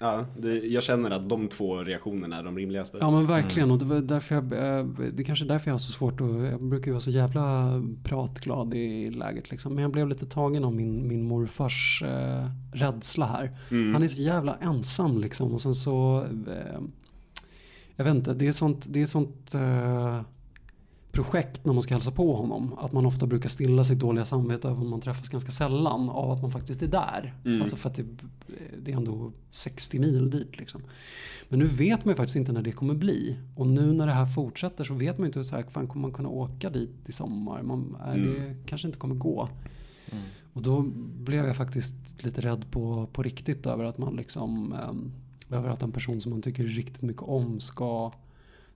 [0.00, 2.98] ja, det, jag känner att de två reaktionerna är de rimligaste.
[3.00, 5.74] Ja men verkligen och det var därför jag, eh, det är kanske är därför jag
[5.74, 7.72] har så svårt att, jag brukar ju vara så jävla
[8.04, 9.74] pratglad i läget liksom.
[9.74, 13.58] Men jag blev lite tagen av min, min morfars eh, rädsla här.
[13.92, 16.80] Han är så jävla ensam liksom och sen så, eh,
[17.96, 20.20] jag vet inte, det är sånt, det är sånt eh,
[21.16, 22.74] projekt när man ska hälsa på honom.
[22.78, 26.30] Att man ofta brukar stilla sitt dåliga samvete över att man träffas ganska sällan av
[26.30, 27.34] att man faktiskt är där.
[27.60, 28.04] Alltså för att det,
[28.78, 30.82] det är ändå 60 mil dit liksom.
[31.48, 33.36] Men nu vet man ju faktiskt inte när det kommer bli.
[33.56, 36.12] Och nu när det här fortsätter så vet man inte så här, fan kommer man
[36.12, 37.62] kunna åka dit i sommar?
[37.62, 39.48] Man, är det kanske inte kommer gå.
[40.52, 40.82] Och då
[41.24, 45.12] blev jag faktiskt lite rädd på, på riktigt över att man liksom ehm,
[45.50, 48.12] över att en person som man tycker riktigt mycket om ska,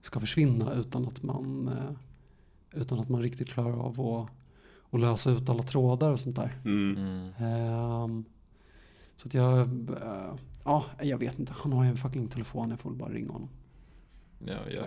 [0.01, 1.95] ska försvinna utan att man eh,
[2.73, 4.29] utan att man riktigt klarar av att,
[4.93, 6.57] att lösa ut alla trådar och sånt där.
[6.65, 7.31] Mm.
[7.39, 8.25] Ehm,
[9.15, 9.59] så att jag,
[10.01, 11.53] eh, ja, jag vet inte.
[11.57, 12.69] Han har ju en fucking telefon.
[12.69, 13.49] Jag får väl bara ringa honom.
[14.45, 14.81] Ja, ja.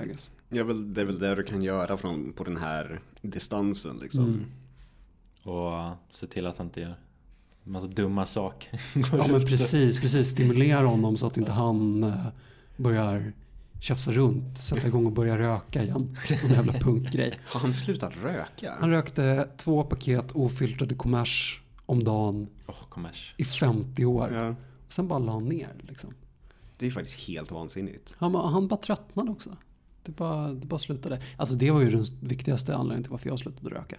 [0.48, 4.24] Ja, väl, det är väl det du kan göra från, på den här distansen liksom.
[4.24, 4.44] Mm.
[5.42, 6.94] Och se till att han inte gör
[7.62, 8.80] massa dumma saker.
[9.12, 10.28] Ja men precis, precis.
[10.28, 12.26] Stimulera honom så att inte han eh,
[12.76, 13.32] börjar
[13.84, 16.16] tjafsa runt, sätta igång och börja röka igen.
[16.40, 17.38] Som en jävla punkgrej.
[17.46, 18.74] Har han slutat röka?
[18.80, 23.34] Han rökte två paket ofiltrade kommers om dagen Åh, kommers.
[23.36, 24.32] i 50 år.
[24.32, 24.54] Ja.
[24.88, 26.14] Sen bara la han ner liksom.
[26.78, 28.14] Det är faktiskt helt vansinnigt.
[28.18, 29.56] Han, han bara tröttnade också.
[30.02, 31.22] Det bara, det bara slutade.
[31.36, 33.96] Alltså det var ju den viktigaste anledningen till varför jag slutade röka.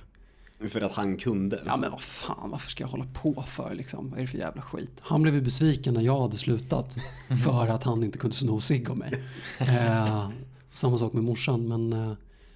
[0.60, 1.62] För att han kunde.
[1.66, 4.10] Ja men vad fan, varför ska jag hålla på för liksom?
[4.10, 4.91] Vad är det för jävla skit?
[5.01, 6.95] Han blev ju besviken när jag hade slutat.
[7.43, 9.24] För att han inte kunde sno cigg av mig.
[9.60, 10.30] Eh,
[10.74, 11.68] samma sak med morsan.
[11.68, 12.14] Men, eh,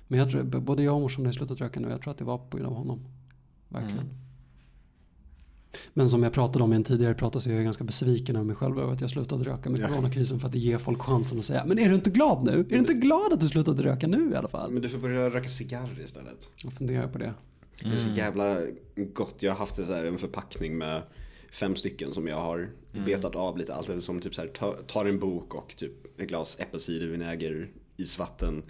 [0.08, 1.90] men jag tror, både jag och morsan har slutat röka nu.
[1.90, 3.06] Jag tror att det var på grund av honom.
[3.70, 4.00] Verkligen.
[4.00, 4.16] Mm.
[5.94, 8.46] Men som jag pratade om i en tidigare prat så är jag ganska besviken över
[8.46, 9.88] mig själv över att jag slutade röka med Ja.
[9.88, 12.60] coronakrisen för att det ger folk chansen att säga Men är du inte glad nu?
[12.60, 14.72] Är du inte glad att du slutade röka nu i alla fall?
[14.72, 16.50] Men du får börja röka cigarr istället.
[16.64, 17.34] Jag funderar på det.
[17.84, 18.58] Det är så jävla
[19.14, 19.36] gott.
[19.44, 21.02] Jag har haft så här, en förpackning med
[21.52, 22.70] fem stycken som jag har
[23.06, 23.74] betat av lite.
[23.74, 28.64] Allt som typ så här, ta- tar en bok och typ ett glas äppelcidervinäger, isvatten.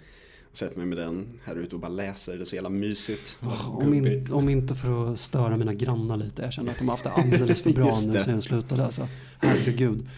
[0.52, 2.36] Sätter mig med den här ute och bara läser.
[2.36, 3.36] Det är så jävla mysigt.
[3.68, 6.42] Om, in, om inte för att störa mina grannar lite.
[6.42, 8.84] Jag känner att de har haft det alldeles för bra nu sen jag slutade.
[8.84, 9.08] Alltså.
[9.38, 10.08] Herregud.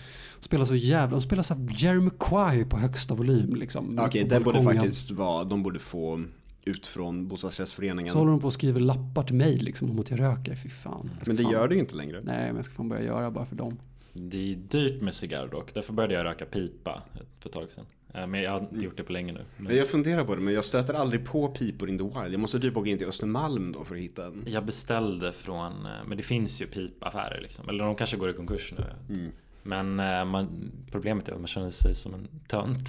[0.40, 3.98] Spelar så jävla, de spelar så här Jeremy Quay på högsta volym liksom.
[3.98, 6.24] Okej, på det borde faktiskt vara, de borde få
[6.64, 8.12] ut från bostadsrättsföreningen.
[8.12, 10.54] Så håller de på och skriver lappar till mig liksom om att jag röker.
[10.54, 11.10] Fy fan.
[11.26, 12.20] Men det fan- gör det ju inte längre.
[12.24, 13.78] Nej, men jag ska fan börja göra bara för dem.
[14.12, 15.74] Det är dyrt med cigarr dock.
[15.74, 17.02] Därför började jag röka pipa
[17.40, 17.84] för ett tag sedan.
[18.14, 19.40] Eh, Men jag har inte gjort det på länge nu.
[19.56, 22.34] Men Men jag funderar på det, men jag stöter aldrig på pipor in the wild.
[22.34, 24.44] Jag måste typ åka in till Östermalm då för att hitta en.
[24.46, 27.68] jag beställde från, eh, men det finns ju pipaffärer liksom.
[27.68, 29.14] Eller de kanske går i konkurs nu.
[29.14, 29.32] Mm.
[29.62, 32.88] Men eh, man, problemet är att man känner sig som en tönt.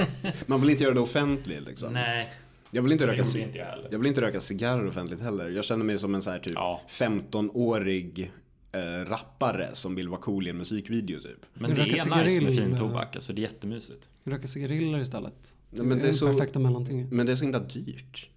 [0.46, 1.92] Man vill inte göra det offentligt liksom.
[1.92, 2.32] Nej,
[2.74, 3.88] Jag vill inte röka, ci- inte jag heller.
[3.90, 5.48] jag vill inte röka cigarrer offentligt heller.
[5.50, 6.80] Jag känner mig som en så här typ Ja.
[6.88, 8.32] 15-årig
[8.72, 11.46] eh, rappare som vill vara cool i en musikvideo typ.
[11.54, 13.14] Men det Röka är nice med fin tobak.
[13.16, 14.08] Alltså det är jättemysigt.
[14.24, 15.54] Röka cigariller istället.
[15.70, 17.12] Men det är det så- perfekta mellantinget.
[17.12, 18.28] Men det är så himla dyrt.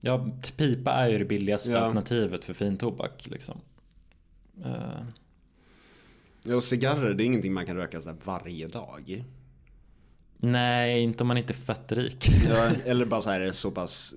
[0.00, 1.78] Ja, pipa är ju det billigaste Ja.
[1.78, 3.60] alternativet för fin tobak liksom.
[4.64, 4.72] Eh,
[6.46, 9.24] Ja, och cigarrer, det är ingenting man kan röka så här varje dag.
[10.38, 12.28] Nej, inte om man inte är fett rik.
[12.48, 14.14] Ja, eller bara så här så pass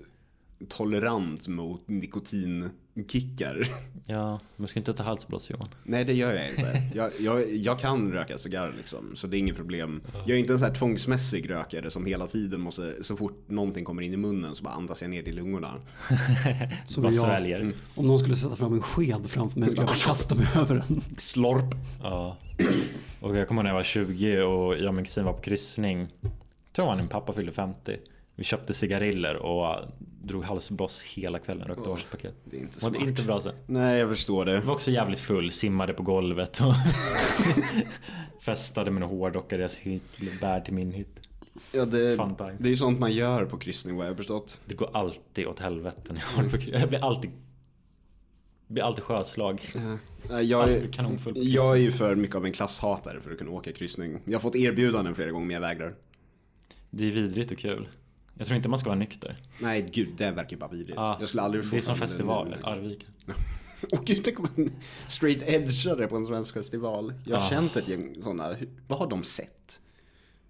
[0.69, 3.67] tolerant mot nikotinkickar.
[4.05, 5.69] Ja, man ska inte ta halsblås Johan.
[5.83, 6.83] Nej det gör jag inte.
[6.95, 10.01] Jag, jag, jag kan röka cigarr liksom, så det är inget problem.
[10.25, 13.85] Jag är inte en sån här tvångsmässig rökare som hela tiden måste, så fort någonting
[13.85, 15.73] kommer in i munnen så bara andas jag ner det i lungorna.
[16.87, 17.73] Så Bara jag- sväljer.
[17.95, 20.75] Om någon skulle sätta fram en sked framför mig skulle jag bara kasta mig över
[20.75, 21.01] den.
[21.17, 21.75] Slorp!
[22.03, 22.37] Ja.
[23.19, 25.41] Och jag kommer ihåg när jag var 20 och jag och min kusin var på
[25.41, 26.07] kryssning.
[26.21, 26.31] tror
[26.71, 27.97] det var när min pappa fyllde 50.
[28.35, 29.85] Vi köpte cigariller och
[30.23, 31.67] drog halsbloss hela kvällen.
[31.67, 32.33] Rökte årspaket.
[32.43, 32.93] Det är inte smart.
[32.93, 33.51] det inte bra så?
[33.65, 34.53] Nej, jag förstår det.
[34.53, 36.73] Jag var också jävligt full, simmade på golvet och
[38.41, 41.19] festade med några hårdrockar i deras hytt, bär till min hytt.
[41.71, 42.15] Ja, det,
[42.57, 44.61] det är ju sånt man gör på kryssning vad jag har förstått.
[44.65, 47.31] Det går alltid åt helvete när jag har det på Jag blir alltid
[48.67, 49.61] blir alltid sjöslag.
[50.29, 53.37] Ja, Jag, Alltid är, kanonfull jag är ju för mycket av en klasshatare för att
[53.37, 54.19] kunna åka kryssning.
[54.25, 55.95] Jag har fått erbjudanden flera gånger men jag vägrar.
[56.89, 57.87] Det är vidrigt och kul.
[58.33, 59.37] Jag tror inte man ska vara nykter.
[59.61, 60.93] Nej gud, det verkar ju bara vidrigt.
[60.95, 63.05] Ja, jag skulle aldrig få det är som festivaler, Arvika.
[63.91, 64.71] Åh gud, tänk om en
[65.05, 67.13] straight edgare på en svensk festival.
[67.25, 67.49] Jag har Ja.
[67.49, 68.55] känt ett gäng sådana.
[68.87, 69.79] Vad har de sett?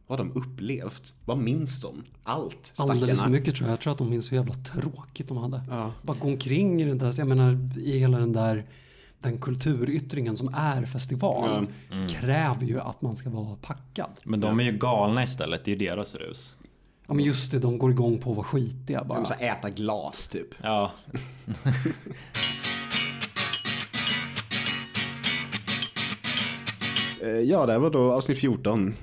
[0.08, 1.14] Vad har de upplevt?
[1.26, 2.04] Vad minns de?
[2.24, 2.74] Allt.
[2.78, 3.30] Alldeles för Stackarna.
[3.32, 3.74] mycket tror jag.
[3.74, 5.62] Jag tror att de minns så jävla tråkigt de hade.
[5.70, 5.92] Ja.
[6.02, 8.66] Bara gå omkring i den där, jag menar i hela den där
[9.20, 11.68] den kulturyttringen som är festival
[12.10, 14.10] kräver ju att man ska vara packad.
[14.24, 16.56] Men de är ju galna istället, det är ju deras rus.
[17.08, 19.24] Ja men just det, de går igång på att vara skitiga bara.
[19.40, 20.48] De äta glas typ.
[20.64, 20.92] Ja,
[27.22, 28.94] Eh, Ja, det här var då avsnitt 14.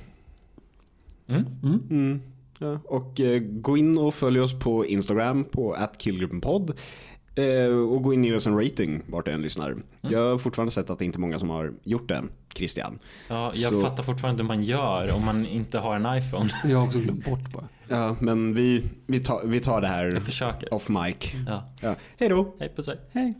[1.27, 1.45] Mm.
[1.91, 2.20] Mm.
[2.59, 6.79] Ja, och eh, gå in och följ oss på Instagram på @killgruppenpodd.
[7.37, 9.77] Eh, och gå in och ge oss en rating vart du än lyssnar.
[10.01, 12.22] Jag har fortfarande sett att det inte är många som har gjort det,
[12.55, 12.99] Christian.
[13.29, 16.51] ja jag Så- fattar fortfarande hur man gör om man inte har en iPhone.
[16.64, 17.68] Jag har också glömt bort bara.
[17.89, 20.22] Ja, men vi, vi, tar, vi tar det här
[20.70, 21.33] off mic.
[21.47, 21.68] Ja.
[21.81, 21.95] Ja.
[22.18, 22.55] Hej då!
[22.61, 22.97] Hej på sig.
[23.12, 23.35] Hej.